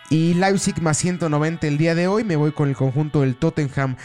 y 0.08 0.34
Leipzig 0.34 0.80
más 0.82 0.98
190 0.98 1.66
el 1.66 1.78
día 1.78 1.94
de 1.94 2.08
hoy. 2.08 2.24
Me 2.24 2.36
voy 2.36 2.52
con 2.52 2.68
el 2.68 2.76
conjunto 2.76 3.20
del 3.20 3.36
Tottenham 3.36 3.96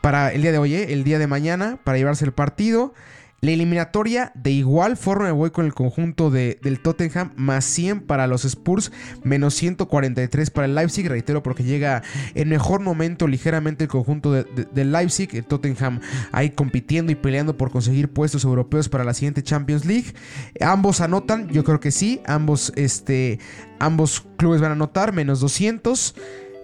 para 0.00 0.32
el 0.32 0.42
día 0.42 0.52
de 0.52 0.58
hoy, 0.58 0.74
eh, 0.74 0.92
el 0.92 1.04
día 1.04 1.18
de 1.18 1.26
mañana, 1.26 1.78
para 1.82 1.98
llevarse 1.98 2.24
el 2.24 2.32
partido. 2.32 2.94
La 3.40 3.52
eliminatoria, 3.52 4.32
de 4.34 4.50
igual 4.50 4.96
forma, 4.96 5.26
me 5.26 5.30
voy 5.30 5.50
con 5.50 5.64
el 5.64 5.72
conjunto 5.72 6.28
de, 6.28 6.58
del 6.60 6.80
Tottenham, 6.80 7.32
más 7.36 7.64
100 7.66 8.00
para 8.00 8.26
los 8.26 8.44
Spurs, 8.44 8.90
menos 9.22 9.54
143 9.54 10.50
para 10.50 10.64
el 10.66 10.74
Leipzig. 10.74 11.08
Reitero, 11.08 11.40
porque 11.40 11.62
llega 11.62 12.02
en 12.34 12.48
mejor 12.48 12.80
momento 12.80 13.28
ligeramente 13.28 13.84
el 13.84 13.90
conjunto 13.90 14.32
del 14.32 14.92
Leipzig. 14.92 15.28
El 15.36 15.44
Tottenham 15.44 16.00
ahí 16.32 16.50
compitiendo 16.50 17.12
y 17.12 17.14
peleando 17.14 17.56
por 17.56 17.70
conseguir 17.70 18.08
puestos 18.08 18.42
europeos 18.42 18.88
para 18.88 19.04
la 19.04 19.14
siguiente 19.14 19.44
Champions 19.44 19.84
League. 19.84 20.14
Ambos 20.60 21.00
anotan, 21.00 21.48
yo 21.48 21.62
creo 21.62 21.78
que 21.78 21.92
sí. 21.92 22.20
Ambos, 22.26 22.72
este, 22.74 23.38
ambos 23.78 24.26
clubes 24.36 24.60
van 24.60 24.72
a 24.72 24.74
anotar, 24.74 25.12
menos 25.12 25.38
200. 25.38 26.16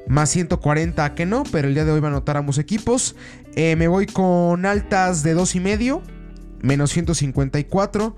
Más 0.08 0.28
140 0.30 1.14
que 1.14 1.24
no, 1.24 1.44
pero 1.52 1.68
el 1.68 1.74
día 1.74 1.84
de 1.84 1.92
hoy 1.92 2.00
van 2.00 2.12
a 2.12 2.16
anotar 2.16 2.36
ambos 2.36 2.58
equipos. 2.58 3.14
Eh, 3.54 3.76
me 3.76 3.86
voy 3.86 4.06
con 4.06 4.66
altas 4.66 5.22
de 5.22 5.36
2.5 5.36 6.13
menos 6.64 6.90
154. 6.92 8.16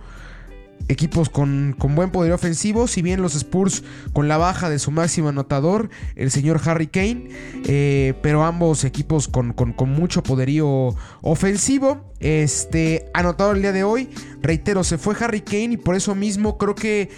Equipos 0.88 1.30
con, 1.30 1.74
buen 1.78 2.10
poder 2.10 2.32
ofensivo, 2.32 2.86
si 2.86 3.02
bien 3.02 3.20
los 3.20 3.34
Spurs 3.34 3.82
con 4.12 4.28
la 4.28 4.36
baja 4.36 4.70
de 4.70 4.78
su 4.78 4.90
máximo 4.90 5.30
anotador, 5.30 5.88
el 6.14 6.30
señor 6.30 6.60
Harry 6.64 6.86
Kane, 6.86 7.28
eh, 7.64 8.14
pero 8.22 8.44
ambos 8.44 8.84
equipos 8.84 9.26
con, 9.26 9.54
mucho 9.88 10.22
poderío 10.22 10.94
ofensivo. 11.22 12.04
Este, 12.20 13.06
anotado 13.14 13.52
el 13.52 13.62
día 13.62 13.72
de 13.72 13.84
hoy, 13.84 14.10
reitero, 14.42 14.84
se 14.84 14.96
fue 14.96 15.16
Harry 15.18 15.40
Kane 15.40 15.72
y 15.72 15.76
por 15.76 15.96
eso 15.96 16.14
mismo 16.14 16.56
creo 16.56 16.74
que 16.74 17.10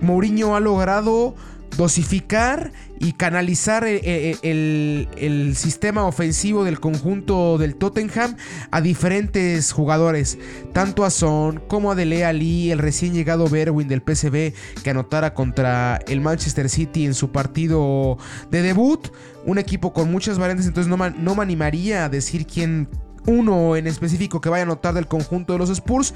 Mourinho 0.00 0.56
ha 0.56 0.60
logrado 0.60 1.34
dosificar 1.76 2.72
y 2.98 3.12
canalizar 3.12 3.84
eh, 3.84 4.00
eh, 4.04 5.06
el, 5.16 5.56
sistema 5.56 6.04
ofensivo 6.04 6.64
del 6.64 6.80
conjunto 6.80 7.56
del 7.56 7.76
Tottenham 7.76 8.36
a 8.70 8.80
diferentes 8.80 9.72
jugadores, 9.72 10.38
tanto 10.72 11.04
a 11.04 11.10
Son 11.10 11.62
como 11.66 11.90
a 11.90 11.94
Dele 11.94 12.24
Ali, 12.24 12.70
el 12.70 12.78
recién 12.78 13.14
llegado 13.14 13.48
Berwin 13.48 13.88
del 13.88 14.02
PSV 14.02 14.52
que 14.82 14.90
anotara 14.90 15.32
contra 15.32 15.98
el 16.06 16.20
Manchester 16.20 16.68
City 16.68 17.06
en 17.06 17.14
su 17.14 17.32
partido 17.32 18.18
de 18.50 18.62
debut, 18.62 19.08
un 19.46 19.58
equipo 19.58 19.92
con 19.92 20.10
muchas 20.10 20.38
variantes, 20.38 20.66
entonces 20.66 20.90
no, 20.90 20.96
no 21.10 21.34
me 21.34 21.42
animaría 21.42 22.04
a 22.04 22.08
decir 22.08 22.46
quién 22.46 22.88
uno 23.26 23.76
en 23.76 23.86
específico 23.86 24.40
que 24.40 24.48
vaya 24.48 24.62
a 24.62 24.66
anotar 24.66 24.94
del 24.94 25.06
conjunto 25.06 25.52
de 25.52 25.58
los 25.58 25.70
Spurs, 25.70 26.14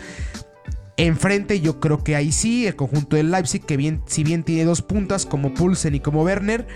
Enfrente 0.97 1.61
yo 1.61 1.81
creo 1.81 2.05
que 2.05 2.15
ahí 2.15 2.31
sí, 2.31 2.67
el 2.67 2.77
conjunto 2.77 3.17
del 3.17 3.31
Leipzig, 3.31 3.65
que 3.65 3.77
bien, 3.77 4.03
si 4.07 4.23
bien 4.23 4.45
tiene 4.45 4.65
dos 4.65 4.83
puntas 4.83 5.27
como 5.27 5.53
Pulsen 5.53 5.95
y 5.95 6.01
como 6.01 6.23
Werner, 6.23 6.67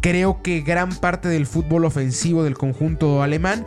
creo 0.00 0.42
que 0.42 0.60
gran 0.62 0.90
parte 0.90 1.28
del 1.28 1.46
fútbol 1.46 1.84
ofensivo 1.84 2.44
del 2.44 2.56
conjunto 2.56 3.22
alemán 3.22 3.66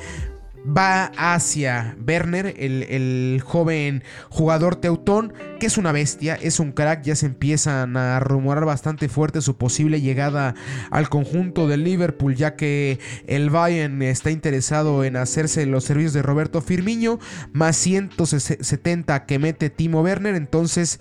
va 0.65 1.11
hacia 1.17 1.97
Werner, 2.07 2.55
el, 2.57 3.41
joven 3.43 4.03
jugador 4.29 4.75
teutón, 4.75 5.33
que 5.59 5.65
es 5.65 5.77
una 5.77 5.91
bestia, 5.91 6.35
es 6.35 6.59
un 6.59 6.71
crack, 6.71 7.03
ya 7.03 7.15
se 7.15 7.25
empiezan 7.25 7.97
a 7.97 8.19
rumorar 8.19 8.65
bastante 8.65 9.09
fuerte 9.09 9.41
su 9.41 9.57
posible 9.57 10.01
llegada 10.01 10.55
al 10.89 11.09
conjunto 11.09 11.67
del 11.67 11.83
Liverpool, 11.83 12.35
ya 12.35 12.55
que 12.55 12.99
el 13.27 13.49
Bayern 13.49 14.01
está 14.01 14.31
interesado 14.31 15.03
en 15.03 15.15
hacerse 15.15 15.65
los 15.65 15.83
servicios 15.83 16.13
de 16.13 16.21
Roberto 16.21 16.61
Firmino, 16.61 17.19
más 17.53 17.75
170 17.77 19.25
que 19.25 19.39
mete 19.39 19.69
Timo 19.69 20.01
Werner, 20.01 20.35
entonces 20.35 20.99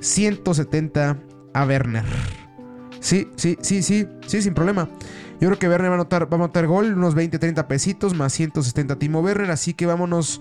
170 0.00 1.18
a 1.54 1.64
Werner. 1.64 2.04
Sí, 3.00 3.28
sí, 3.36 3.56
sí, 3.62 3.82
sí, 3.82 4.06
sí, 4.26 4.42
sin 4.42 4.54
problema. 4.54 4.88
Yo 5.40 5.48
creo 5.48 5.58
que 5.58 5.68
Werner 5.68 5.90
va 5.90 5.94
a 5.94 6.34
anotar 6.34 6.66
gol, 6.66 6.92
unos 6.92 7.14
20, 7.14 7.38
30 7.38 7.66
pesitos, 7.66 8.14
más 8.14 8.34
170 8.34 8.98
Timo 8.98 9.20
Werner. 9.20 9.50
Así 9.50 9.72
que 9.72 9.86
vámonos 9.86 10.40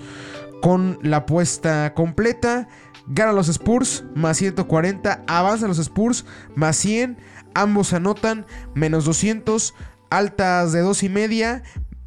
con 0.61 0.99
la 1.01 1.17
apuesta 1.17 1.93
completa. 1.93 2.67
Gana 3.07 3.31
los 3.31 3.47
Spurs, 3.47 4.03
más 4.13 4.37
140. 4.37 5.23
Avanza 5.25 5.67
los 5.67 5.79
Spurs, 5.79 6.25
más 6.55 6.75
100. 6.75 7.17
Ambos 7.53 7.93
anotan, 7.93 8.45
menos 8.75 9.05
200. 9.05 9.73
Altas 10.09 10.73
de 10.73 10.81
2 10.81 11.03
y 11.03 11.09
media, 11.09 11.63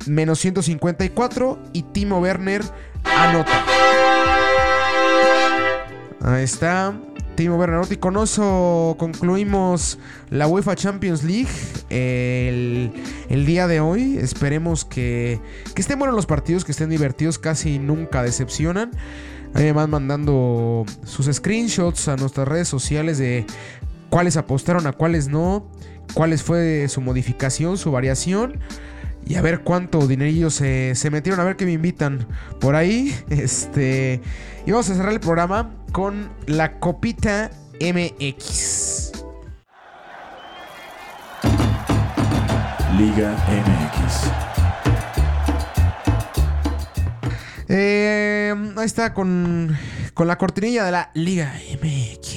menos 0.07 0.38
154. 0.40 1.59
Y 1.72 1.85
Timo 1.85 2.18
Werner 2.18 2.62
anota. 3.05 3.64
Ahí 6.20 6.44
está. 6.44 6.94
Timo 7.35 7.59
Bernardotti. 7.59 7.97
Con 7.97 8.16
eso 8.16 8.97
concluimos 8.99 9.99
la 10.31 10.47
UEFA 10.47 10.77
Champions 10.77 11.23
League 11.23 11.49
el, 11.90 13.47
día 13.47 13.66
de 13.66 13.81
hoy. 13.81 14.18
Esperemos 14.18 14.85
que, 14.85 15.40
que, 15.75 15.83
estén 15.83 15.99
buenos 15.99 16.14
los 16.14 16.27
partidos, 16.27 16.64
que 16.64 16.73
estén 16.73 16.90
divertidos, 16.90 17.38
casi 17.38 17.79
nunca 17.79 18.23
decepcionan. 18.23 18.90
Ahí 19.55 19.71
van 19.73 19.90
mandando 19.90 20.85
sus 21.05 21.27
screenshots 21.27 22.09
a 22.09 22.16
nuestras 22.16 22.49
redes 22.49 22.68
sociales 22.68 23.18
de 23.18 23.45
cuáles 24.09 24.37
apostaron, 24.37 24.87
a 24.87 24.92
cuáles 24.92 25.29
no, 25.29 25.66
cuáles 26.14 26.42
fue 26.42 26.87
su 26.88 27.01
modificación, 27.01 27.79
su 27.79 27.90
variación. 27.90 28.61
Y 29.25 29.37
a 29.37 29.42
ver 29.42 29.61
cuánto 29.61 30.07
dinerillo 30.09 30.51
se, 30.51 30.95
se 30.97 31.11
metieron, 31.11 31.38
a 31.38 31.45
ver 31.45 31.57
qué 31.57 31.64
me 31.64 31.73
invitan 31.73 32.27
por 32.61 32.75
ahí. 32.75 33.14
Este. 33.31 34.21
Y 34.66 34.71
vamos 34.71 34.90
a 34.90 34.95
cerrar 34.95 35.12
el 35.12 35.21
programa 35.21 35.71
con 35.92 36.31
la 36.46 36.81
Copita 36.81 37.50
MX. 37.78 39.12
Liga 42.98 43.37
MX. 43.48 44.31
Eh, 47.68 48.55
ahí 48.76 48.85
está 48.87 49.12
con, 49.12 49.76
con 50.14 50.26
la 50.26 50.38
cortinilla 50.38 50.85
de 50.85 50.92
la 50.92 51.11
Liga 51.14 51.52
MX. 51.83 52.32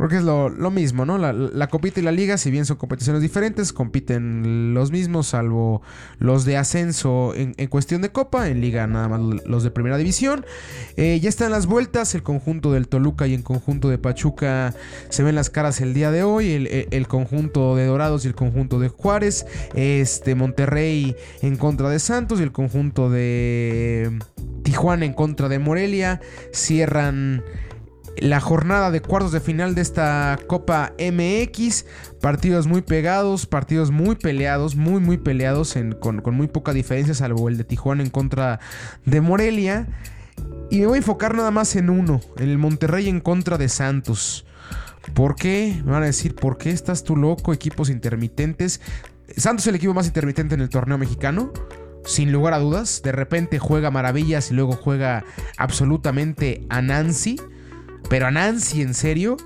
Porque 0.00 0.16
es 0.16 0.22
lo, 0.22 0.48
mismo, 0.70 1.04
¿no? 1.04 1.18
La, 1.18 1.66
copita 1.66 2.00
y 2.00 2.02
la 2.02 2.10
liga, 2.10 2.38
si 2.38 2.50
bien 2.50 2.64
son 2.64 2.78
competiciones 2.78 3.20
diferentes, 3.20 3.74
compiten 3.74 4.72
los 4.72 4.90
mismos, 4.92 5.26
salvo 5.26 5.82
los 6.18 6.46
de 6.46 6.56
ascenso 6.56 7.34
en, 7.34 7.52
cuestión 7.66 8.00
de 8.00 8.10
copa. 8.10 8.48
En 8.48 8.62
liga 8.62 8.86
nada 8.86 9.08
más 9.08 9.20
los 9.44 9.62
de 9.62 9.70
primera 9.70 9.98
división. 9.98 10.46
Eh, 10.96 11.20
ya 11.20 11.28
están 11.28 11.50
las 11.50 11.66
vueltas, 11.66 12.14
el 12.14 12.22
conjunto 12.22 12.72
del 12.72 12.88
Toluca 12.88 13.26
y 13.26 13.34
el 13.34 13.42
conjunto 13.42 13.90
de 13.90 13.98
Pachuca 13.98 14.72
se 15.10 15.22
ven 15.22 15.34
las 15.34 15.50
caras 15.50 15.82
el 15.82 15.92
día 15.92 16.10
de 16.10 16.22
hoy. 16.22 16.66
El, 16.90 17.06
conjunto 17.06 17.76
de 17.76 17.84
Dorados 17.84 18.24
y 18.24 18.28
el 18.28 18.34
conjunto 18.34 18.80
de 18.80 18.88
Juárez. 18.88 19.44
Este 19.74 20.34
Monterrey 20.34 21.14
en 21.42 21.58
contra 21.58 21.90
de 21.90 21.98
Santos 21.98 22.40
y 22.40 22.42
el 22.42 22.52
conjunto 22.52 23.10
de 23.10 24.18
Tijuana 24.62 25.04
en 25.04 25.12
contra 25.12 25.50
de 25.50 25.58
Morelia. 25.58 26.22
Cierran 26.54 27.44
la 28.20 28.40
jornada 28.40 28.90
de 28.90 29.00
cuartos 29.00 29.32
de 29.32 29.40
final 29.40 29.74
de 29.74 29.82
esta 29.82 30.38
Copa 30.46 30.92
MX. 30.98 31.86
Partidos 32.20 32.66
muy 32.66 32.82
pegados, 32.82 33.46
partidos 33.46 33.90
muy 33.90 34.14
peleados, 34.14 34.76
muy, 34.76 35.00
muy 35.00 35.16
peleados, 35.16 35.74
con, 36.00 36.22
muy 36.34 36.46
poca 36.46 36.72
diferencia, 36.72 37.14
salvo 37.14 37.48
el 37.48 37.56
de 37.56 37.64
Tijuana 37.64 38.02
en 38.02 38.10
contra 38.10 38.60
de 39.06 39.20
Morelia. 39.20 39.88
Y 40.70 40.80
me 40.80 40.86
voy 40.86 40.96
a 40.96 40.98
enfocar 40.98 41.34
nada 41.34 41.50
más 41.50 41.74
en 41.76 41.90
uno, 41.90 42.20
el 42.36 42.58
Monterrey 42.58 43.08
en 43.08 43.20
contra 43.20 43.58
de 43.58 43.68
Santos. 43.68 44.46
¿Por 45.14 45.34
qué? 45.34 45.80
Me 45.84 45.92
van 45.92 46.02
a 46.02 46.06
decir, 46.06 46.34
¿por 46.34 46.58
qué 46.58 46.70
estás 46.70 47.04
tú 47.04 47.16
loco? 47.16 47.52
Equipos 47.52 47.88
intermitentes. 47.88 48.80
Santos 49.36 49.64
es 49.64 49.68
el 49.68 49.76
equipo 49.76 49.94
más 49.94 50.06
intermitente 50.06 50.54
en 50.54 50.60
el 50.60 50.68
torneo 50.68 50.98
mexicano. 50.98 51.52
Sin 52.04 52.32
lugar 52.32 52.52
a 52.52 52.58
dudas. 52.58 53.00
De 53.02 53.12
repente 53.12 53.58
juega 53.58 53.90
maravillas 53.90 54.50
y 54.50 54.54
luego 54.54 54.72
juega 54.72 55.24
absolutamente 55.56 56.66
a 56.68 56.82
Nancy. 56.82 57.36
Pero 58.08 58.26
a 58.26 58.30
Nancy, 58.30 58.82
en 58.82 58.94
serio. 58.94 59.36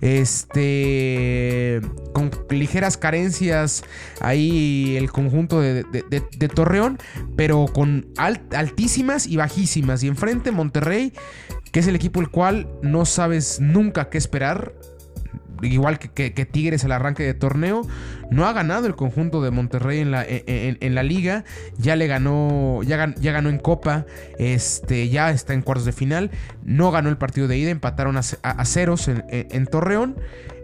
Este. 0.00 1.80
Con 2.12 2.30
ligeras 2.50 2.96
carencias. 2.96 3.84
Ahí 4.20 4.96
el 4.96 5.10
conjunto 5.10 5.60
de, 5.60 6.50
Torreón. 6.54 6.98
Pero 7.36 7.66
con 7.72 8.06
altísimas 8.16 9.26
y 9.26 9.36
bajísimas. 9.36 10.02
Y 10.02 10.08
enfrente 10.08 10.50
Monterrey. 10.50 11.12
Que 11.72 11.80
es 11.80 11.86
el 11.86 11.96
equipo 11.96 12.20
el 12.20 12.28
cual 12.28 12.68
no 12.82 13.06
sabes 13.06 13.58
nunca 13.60 14.10
qué 14.10 14.18
esperar 14.18 14.74
igual 15.62 15.98
que, 15.98 16.30
Tigres 16.50 16.84
al 16.84 16.92
arranque 16.92 17.22
de 17.22 17.34
torneo, 17.34 17.82
no 18.32 18.46
ha 18.46 18.52
ganado 18.52 18.86
el 18.86 18.94
conjunto 18.94 19.42
de 19.42 19.50
Monterrey 19.50 20.00
en 20.00 20.10
la, 20.10 20.24
en, 20.26 20.94
la 20.94 21.02
liga, 21.02 21.44
ya 21.78 21.96
le 21.96 22.06
ganó, 22.06 22.82
ya, 22.82 22.96
ganó 22.96 23.48
en 23.48 23.58
Copa, 23.58 24.06
este, 24.38 25.08
ya 25.08 25.30
está 25.30 25.54
en 25.54 25.62
cuartos 25.62 25.84
de 25.84 25.92
final, 25.92 26.30
no 26.64 26.90
ganó 26.90 27.08
el 27.08 27.18
partido 27.18 27.48
de 27.48 27.58
ida, 27.58 27.70
empataron 27.70 28.16
a, 28.16 28.64
ceros 28.64 29.08
en 29.08 29.66
Torreón 29.66 30.16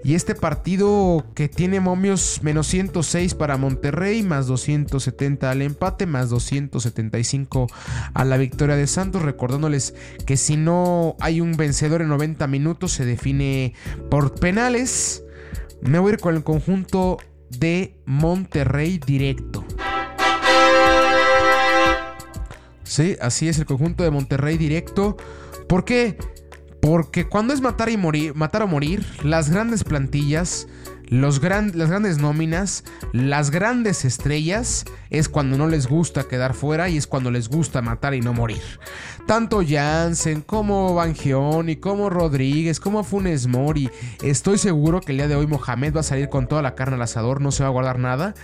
y 0.04 0.14
este 0.14 0.34
partido 0.34 1.26
que 1.34 1.48
tiene 1.48 1.80
momios 1.80 2.40
menos 2.42 2.68
106 2.68 3.34
para 3.34 3.56
Monterrey, 3.56 4.22
más 4.22 4.46
270 4.46 5.50
al 5.50 5.62
empate, 5.62 6.06
más 6.06 6.30
275 6.30 7.66
a 8.14 8.24
la 8.24 8.36
victoria 8.36 8.76
de 8.76 8.86
Santos. 8.86 9.22
Recordándoles 9.22 9.94
que 10.24 10.36
si 10.36 10.56
no 10.56 11.16
hay 11.20 11.40
un 11.40 11.56
vencedor 11.56 12.00
en 12.02 12.08
90 12.08 12.46
minutos, 12.46 12.92
se 12.92 13.04
define 13.04 13.74
por 14.08 14.34
penales. 14.34 15.24
Me 15.82 15.98
voy 15.98 16.12
a 16.12 16.14
ir 16.14 16.20
con 16.20 16.36
el 16.36 16.44
conjunto 16.44 17.18
de 17.50 17.96
Monterrey 18.06 19.00
directo. 19.04 19.64
Sí, 22.82 23.16
así 23.20 23.48
es 23.48 23.58
el 23.58 23.66
conjunto 23.66 24.02
de 24.02 24.10
Monterrey 24.10 24.56
directo. 24.56 25.16
¿Por 25.68 25.84
qué? 25.84 26.18
Porque 26.80 27.28
cuando 27.28 27.52
es 27.52 27.60
matar 27.60 27.88
y 27.90 27.96
morir, 27.96 28.34
matar 28.34 28.62
o 28.62 28.66
morir, 28.66 29.04
las 29.22 29.50
grandes 29.50 29.84
plantillas, 29.84 30.68
los 31.08 31.40
las 31.42 31.90
grandes 31.90 32.18
nóminas, 32.18 32.84
las 33.12 33.50
grandes 33.50 34.04
estrellas, 34.04 34.84
es 35.10 35.28
cuando 35.28 35.56
no 35.56 35.68
les 35.68 35.86
gusta 35.86 36.24
quedar 36.24 36.54
fuera 36.54 36.88
y 36.88 36.96
es 36.96 37.06
cuando 37.06 37.30
les 37.30 37.48
gusta 37.48 37.82
matar 37.82 38.14
y 38.14 38.20
no 38.20 38.32
morir. 38.32 38.62
Tanto 39.26 39.62
Jansen 39.66 40.40
como 40.40 40.94
Bangeoni, 40.94 41.76
como 41.76 42.08
Rodríguez, 42.08 42.80
como 42.80 43.04
Funes 43.04 43.46
Mori. 43.46 43.90
Estoy 44.22 44.58
seguro 44.58 45.00
que 45.00 45.12
el 45.12 45.18
día 45.18 45.28
de 45.28 45.36
hoy 45.36 45.46
Mohamed 45.46 45.96
va 45.96 46.00
a 46.00 46.02
salir 46.02 46.28
con 46.28 46.46
toda 46.46 46.62
la 46.62 46.74
carne 46.74 46.96
al 46.96 47.02
asador, 47.02 47.40
no 47.40 47.52
se 47.52 47.62
va 47.62 47.68
a 47.68 47.72
guardar 47.72 47.98
nada. 47.98 48.34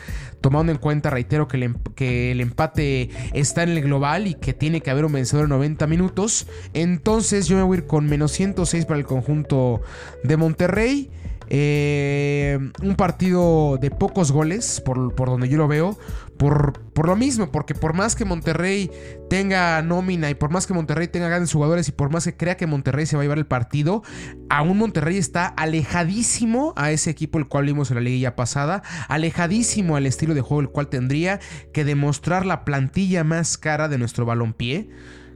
Tomando 0.40 0.72
en 0.72 0.78
cuenta, 0.78 1.08
reitero, 1.08 1.48
que 1.48 1.56
el, 1.56 1.62
em-, 1.62 1.78
que 1.94 2.32
el 2.32 2.40
empate 2.40 3.08
está 3.32 3.62
en 3.62 3.70
el 3.70 3.80
global 3.80 4.26
y 4.26 4.34
que 4.34 4.52
tiene 4.52 4.82
que 4.82 4.90
haber 4.90 5.06
un 5.06 5.12
vencedor 5.12 5.44
en 5.44 5.50
90 5.50 5.86
minutos. 5.86 6.46
Entonces 6.74 7.46
yo 7.46 7.56
me 7.56 7.62
voy 7.62 7.76
a 7.76 7.80
ir 7.80 7.86
con 7.86 8.06
menos 8.06 8.32
106 8.32 8.84
para 8.84 8.98
el 8.98 9.06
conjunto 9.06 9.80
de 10.22 10.36
Monterrey. 10.36 11.10
Eh, 11.48 12.58
un 12.82 12.96
partido 12.96 13.78
de 13.80 13.90
pocos 13.90 14.32
goles, 14.32 14.80
por, 14.80 15.14
donde 15.14 15.48
yo 15.48 15.58
lo 15.58 15.68
veo, 15.68 15.98
por, 16.38 16.80
por, 16.92 17.06
lo 17.06 17.16
mismo, 17.16 17.52
porque 17.52 17.74
por 17.74 17.94
más 17.94 18.16
que 18.16 18.24
Monterrey 18.24 18.90
tenga 19.28 19.80
nómina 19.82 20.30
y 20.30 20.34
por 20.34 20.50
más 20.50 20.66
que 20.66 20.74
Monterrey 20.74 21.08
tenga 21.08 21.28
grandes 21.28 21.52
jugadores 21.52 21.88
y 21.88 21.92
por 21.92 22.10
más 22.10 22.24
que 22.24 22.36
crea 22.36 22.56
que 22.56 22.66
Monterrey 22.66 23.06
se 23.06 23.16
va 23.16 23.22
a 23.22 23.24
llevar 23.24 23.38
el 23.38 23.46
partido, 23.46 24.02
aún 24.48 24.78
Monterrey 24.78 25.16
está 25.16 25.46
alejadísimo 25.46 26.72
a 26.76 26.90
ese 26.90 27.10
equipo 27.10 27.38
el 27.38 27.46
cual 27.46 27.66
vimos 27.66 27.90
en 27.90 27.96
la 27.96 28.00
liguilla 28.00 28.36
pasada, 28.36 28.82
alejadísimo 29.08 29.96
al 29.96 30.06
estilo 30.06 30.34
de 30.34 30.40
juego 30.40 30.60
el 30.60 30.70
cual 30.70 30.88
tendría 30.88 31.40
que 31.72 31.84
demostrar 31.84 32.46
la 32.46 32.64
plantilla 32.64 33.24
más 33.24 33.58
cara 33.58 33.88
de 33.88 33.98
nuestro 33.98 34.24
balompié, 34.24 34.88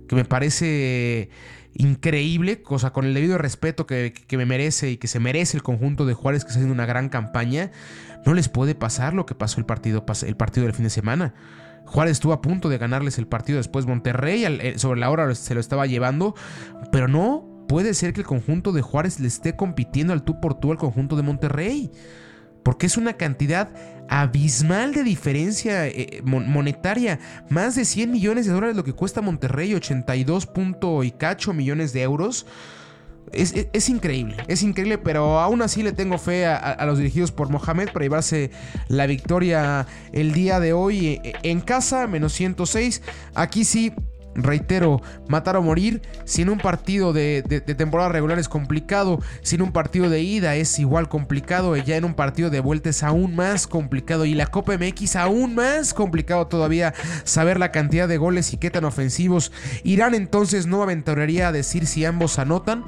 que 0.08 0.16
me 0.16 0.24
parece 0.24 1.30
increíble, 1.78 2.60
cosa 2.60 2.92
con 2.92 3.06
el 3.06 3.14
debido 3.14 3.38
respeto 3.38 3.86
que, 3.86 4.12
me 4.32 4.44
merece 4.44 4.90
y 4.90 4.96
que 4.98 5.06
se 5.06 5.20
merece 5.20 5.56
el 5.56 5.62
conjunto 5.62 6.04
de 6.04 6.12
Juárez 6.12 6.44
que 6.44 6.48
está 6.48 6.58
haciendo 6.58 6.74
una 6.74 6.86
gran 6.86 7.08
campaña, 7.08 7.70
no 8.26 8.34
les 8.34 8.48
puede 8.48 8.74
pasar 8.74 9.14
lo 9.14 9.24
que 9.24 9.34
pasó 9.34 9.60
el 9.60 9.66
partido, 9.66 10.04
el 10.26 10.36
partido 10.36 10.66
del 10.66 10.74
fin 10.74 10.84
de 10.84 10.90
semana. 10.90 11.34
Juárez 11.86 12.12
estuvo 12.12 12.32
a 12.32 12.42
punto 12.42 12.68
de 12.68 12.76
ganarles 12.76 13.16
el 13.18 13.26
partido 13.26 13.56
después 13.56 13.86
Monterrey, 13.86 14.44
eh, 14.44 14.74
sobre 14.76 15.00
la 15.00 15.08
hora 15.10 15.34
se 15.34 15.54
lo 15.54 15.60
estaba 15.60 15.86
llevando, 15.86 16.34
pero 16.92 17.08
no 17.08 17.64
puede 17.68 17.94
ser 17.94 18.12
que 18.12 18.20
el 18.20 18.26
conjunto 18.26 18.72
de 18.72 18.82
Juárez 18.82 19.20
le 19.20 19.28
esté 19.28 19.54
compitiendo 19.54 20.12
al 20.12 20.24
tú 20.24 20.40
por 20.40 20.54
tú 20.54 20.72
al 20.72 20.78
conjunto 20.78 21.16
de 21.16 21.22
Monterrey. 21.22 21.90
Porque 22.68 22.84
es 22.84 22.98
una 22.98 23.14
cantidad 23.14 23.70
abismal 24.10 24.92
de 24.92 25.02
diferencia 25.02 25.86
eh, 25.86 26.20
monetaria. 26.22 27.18
Más 27.48 27.76
de 27.76 27.86
100 27.86 28.12
millones 28.12 28.44
de 28.44 28.52
dólares 28.52 28.76
lo 28.76 28.84
que 28.84 28.92
cuesta 28.92 29.22
Monterrey, 29.22 29.72
82 29.72 30.44
punto 30.44 31.02
y 31.02 31.10
cacho 31.10 31.54
millones 31.54 31.94
de 31.94 32.02
euros. 32.02 32.44
Es, 33.32 33.88
increíble, 33.88 34.36
es 34.48 34.62
increíble, 34.62 34.98
pero 34.98 35.40
aún 35.40 35.62
así 35.62 35.82
le 35.82 35.92
tengo 35.92 36.18
fe 36.18 36.44
a, 36.44 36.84
los 36.84 36.98
dirigidos 36.98 37.32
por 37.32 37.48
Mohamed 37.48 37.88
para 37.90 38.04
llevarse 38.04 38.50
la 38.88 39.06
victoria 39.06 39.86
el 40.12 40.34
día 40.34 40.60
de 40.60 40.74
hoy 40.74 41.20
eh, 41.24 41.32
en 41.44 41.62
casa, 41.62 42.06
menos 42.06 42.34
106. 42.34 43.00
Aquí 43.34 43.64
sí, 43.64 43.94
Reitero, 44.34 45.02
matar 45.26 45.56
o 45.56 45.62
morir, 45.62 46.02
sin 46.24 46.48
un 46.48 46.58
partido 46.58 47.12
de, 47.12 47.42
temporada 47.76 48.10
regular 48.10 48.38
es 48.38 48.48
complicado, 48.48 49.20
sin 49.42 49.62
un 49.62 49.72
partido 49.72 50.08
de 50.08 50.20
ida 50.20 50.54
es 50.54 50.78
igual 50.78 51.08
complicado, 51.08 51.76
y 51.76 51.82
ya 51.82 51.96
en 51.96 52.04
un 52.04 52.14
partido 52.14 52.48
de 52.48 52.60
vuelta 52.60 52.90
es 52.90 53.02
aún 53.02 53.34
más 53.34 53.66
complicado, 53.66 54.24
y 54.26 54.34
la 54.34 54.46
Copa 54.46 54.76
MX 54.78 55.16
aún 55.16 55.54
más 55.56 55.92
complicado 55.92 56.46
todavía 56.46 56.94
saber 57.24 57.58
la 57.58 57.72
cantidad 57.72 58.06
de 58.06 58.18
goles 58.18 58.52
y 58.52 58.58
qué 58.58 58.70
tan 58.70 58.84
ofensivos 58.84 59.50
irán, 59.82 60.14
entonces 60.14 60.66
no 60.66 60.82
aventuraría 60.82 61.48
a 61.48 61.52
decir 61.52 61.86
si 61.86 62.04
ambos 62.04 62.38
anotan. 62.38 62.84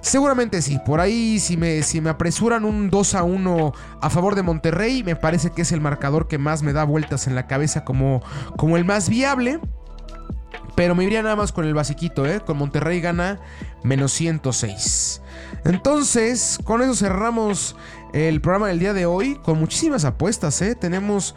Seguramente 0.00 0.62
sí, 0.62 0.78
por 0.84 1.00
ahí 1.00 1.38
si 1.38 1.56
me, 1.56 1.82
si 1.82 2.00
me 2.00 2.10
apresuran 2.10 2.64
un 2.64 2.90
2 2.90 3.14
a 3.14 3.22
1 3.22 3.72
a 4.00 4.10
favor 4.10 4.34
de 4.34 4.42
Monterrey, 4.42 5.02
me 5.04 5.16
parece 5.16 5.50
que 5.50 5.62
es 5.62 5.72
el 5.72 5.80
marcador 5.80 6.26
que 6.26 6.38
más 6.38 6.62
me 6.62 6.72
da 6.72 6.84
vueltas 6.84 7.26
en 7.26 7.34
la 7.34 7.46
cabeza 7.46 7.84
como, 7.84 8.22
como 8.56 8.76
el 8.76 8.84
más 8.84 9.08
viable. 9.08 9.60
Pero 10.80 10.94
me 10.94 11.04
iría 11.04 11.20
nada 11.20 11.36
más 11.36 11.52
con 11.52 11.66
el 11.66 11.74
basiquito, 11.74 12.24
¿eh? 12.24 12.40
Con 12.40 12.56
Monterrey 12.56 13.02
gana 13.02 13.38
menos 13.82 14.12
106. 14.12 15.20
Entonces, 15.66 16.58
con 16.64 16.80
eso 16.80 16.94
cerramos 16.94 17.76
el 18.14 18.40
programa 18.40 18.68
del 18.68 18.78
día 18.78 18.94
de 18.94 19.04
hoy. 19.04 19.38
Con 19.44 19.60
muchísimas 19.60 20.06
apuestas, 20.06 20.62
¿eh? 20.62 20.74
Tenemos, 20.74 21.34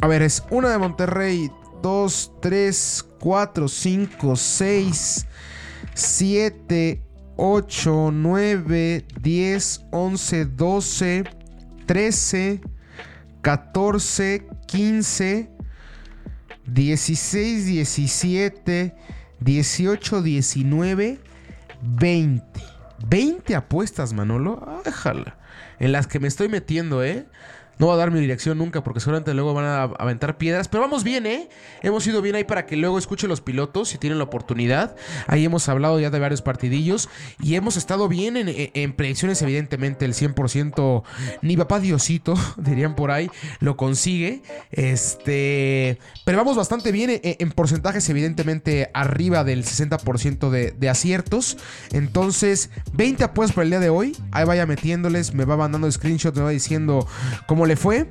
a 0.00 0.06
ver, 0.06 0.22
es 0.22 0.44
una 0.48 0.68
de 0.68 0.78
Monterrey, 0.78 1.50
2, 1.82 2.34
3, 2.40 3.04
4, 3.18 3.66
5, 3.66 4.36
6, 4.36 5.26
7, 5.92 7.02
8, 7.36 8.10
9, 8.12 9.06
10, 9.20 9.86
11, 9.90 10.44
12, 10.44 11.24
13, 11.84 12.60
14, 13.42 14.48
15, 14.68 15.53
16, 16.66 17.66
17, 17.66 18.94
18, 19.40 20.22
19, 20.22 21.18
20. 21.82 22.42
20 23.06 23.54
apuestas, 23.54 24.12
Manolo. 24.12 24.80
Déjala. 24.84 25.36
En 25.78 25.92
las 25.92 26.06
que 26.06 26.20
me 26.20 26.28
estoy 26.28 26.48
metiendo, 26.48 27.04
¿eh? 27.04 27.26
No 27.78 27.88
va 27.88 27.94
a 27.94 27.96
dar 27.96 28.10
mi 28.10 28.20
dirección 28.20 28.58
nunca 28.58 28.82
porque 28.82 29.00
seguramente 29.00 29.34
luego 29.34 29.54
van 29.54 29.64
a 29.64 29.82
aventar 29.82 30.38
piedras. 30.38 30.68
Pero 30.68 30.82
vamos 30.82 31.04
bien, 31.04 31.26
¿eh? 31.26 31.48
Hemos 31.82 32.06
ido 32.06 32.22
bien 32.22 32.36
ahí 32.36 32.44
para 32.44 32.66
que 32.66 32.76
luego 32.76 32.98
escuchen 32.98 33.28
los 33.28 33.40
pilotos 33.40 33.88
si 33.88 33.98
tienen 33.98 34.18
la 34.18 34.24
oportunidad. 34.24 34.96
Ahí 35.26 35.44
hemos 35.44 35.68
hablado 35.68 35.98
ya 36.00 36.10
de 36.10 36.18
varios 36.18 36.42
partidillos 36.42 37.08
y 37.42 37.56
hemos 37.56 37.76
estado 37.76 38.08
bien 38.08 38.36
en, 38.36 38.92
predicciones. 38.92 39.42
Evidentemente, 39.42 40.04
el 40.04 40.14
100%, 40.14 41.02
ni 41.42 41.56
papá 41.56 41.80
Diosito, 41.80 42.34
dirían 42.56 42.94
por 42.94 43.10
ahí, 43.10 43.30
lo 43.60 43.76
consigue. 43.76 44.42
Este, 44.70 45.98
pero 46.24 46.38
vamos 46.38 46.56
bastante 46.56 46.92
bien 46.92 47.20
en, 47.22 47.50
porcentajes, 47.50 48.08
evidentemente, 48.08 48.90
arriba 48.94 49.44
del 49.44 49.64
60% 49.64 50.50
de, 50.50 50.72
de 50.72 50.88
aciertos. 50.88 51.56
Entonces, 51.92 52.70
20 52.92 53.24
apuestas 53.24 53.54
por 53.54 53.64
el 53.64 53.70
día 53.70 53.80
de 53.80 53.90
hoy. 53.90 54.16
Ahí 54.32 54.44
vaya 54.44 54.66
metiéndoles, 54.66 55.34
me 55.34 55.44
va 55.44 55.56
mandando 55.56 55.90
screenshot, 55.90 56.34
me 56.36 56.42
va 56.42 56.50
diciendo 56.50 57.06
cómo 57.46 57.63
le 57.66 57.76
fue. 57.76 58.08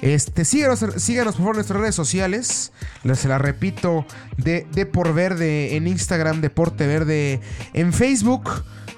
Este, 0.00 0.44
síganos, 0.44 0.84
síganos 0.96 1.34
por 1.34 1.40
favor 1.40 1.54
en 1.54 1.58
nuestras 1.58 1.80
redes 1.80 1.94
sociales. 1.94 2.72
Se 3.14 3.28
la 3.28 3.38
repito, 3.38 4.06
de, 4.36 4.66
de 4.72 4.86
por 4.86 5.14
verde 5.14 5.76
en 5.76 5.86
Instagram, 5.86 6.40
Deporte 6.40 6.86
Verde 6.86 7.40
en 7.72 7.92
Facebook. 7.92 8.50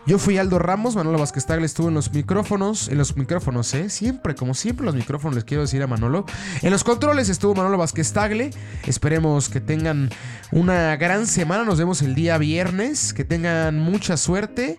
Yo 0.07 0.19
fui 0.19 0.39
Aldo 0.39 0.59
Ramos, 0.59 0.97
Manolo 0.97 1.19
Vázquez 1.19 1.47
Tagle 1.47 1.67
estuvo 1.67 1.89
en 1.89 1.95
los 1.95 2.13
micrófonos, 2.13 2.89
en 2.89 2.99
los 2.99 3.17
micrófonos, 3.17 3.73
¿eh? 3.75 3.91
Siempre, 3.91 4.35
como 4.35 4.55
siempre, 4.55 4.85
los 4.85 4.95
micrófonos 4.95 5.37
les 5.37 5.45
quiero 5.45 5.63
decir 5.63 5.83
a 5.83 5.87
Manolo. 5.87 6.25
En 6.63 6.71
los 6.71 6.85
controles 6.85 7.29
estuvo 7.29 7.55
Manolo 7.55 7.79
Vázquez 7.79 8.13
Tagle. 8.13 8.51
Esperemos 8.87 9.49
que 9.49 9.61
tengan 9.61 10.11
una 10.51 10.97
gran 10.97 11.27
semana. 11.27 11.65
Nos 11.65 11.79
vemos 11.79 12.03
el 12.03 12.15
día 12.15 12.39
viernes. 12.39 13.13
Que 13.13 13.25
tengan 13.25 13.79
mucha 13.79 14.17
suerte. 14.17 14.79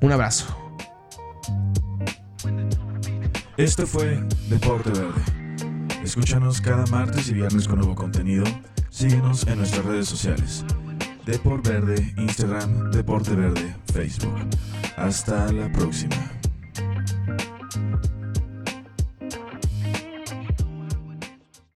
Un 0.00 0.12
abrazo. 0.12 0.69
Esto 3.60 3.86
fue 3.86 4.18
Deporte 4.48 4.88
Verde. 4.88 5.22
Escúchanos 6.02 6.62
cada 6.62 6.86
martes 6.86 7.28
y 7.28 7.34
viernes 7.34 7.68
con 7.68 7.78
nuevo 7.78 7.94
contenido. 7.94 8.42
Síguenos 8.88 9.46
en 9.46 9.58
nuestras 9.58 9.84
redes 9.84 10.08
sociales. 10.08 10.64
Deporte 11.26 11.70
Verde, 11.70 12.14
Instagram, 12.16 12.90
Deporte 12.90 13.34
Verde, 13.34 13.76
Facebook. 13.92 14.34
Hasta 14.96 15.52
la 15.52 15.70
próxima. 15.72 16.16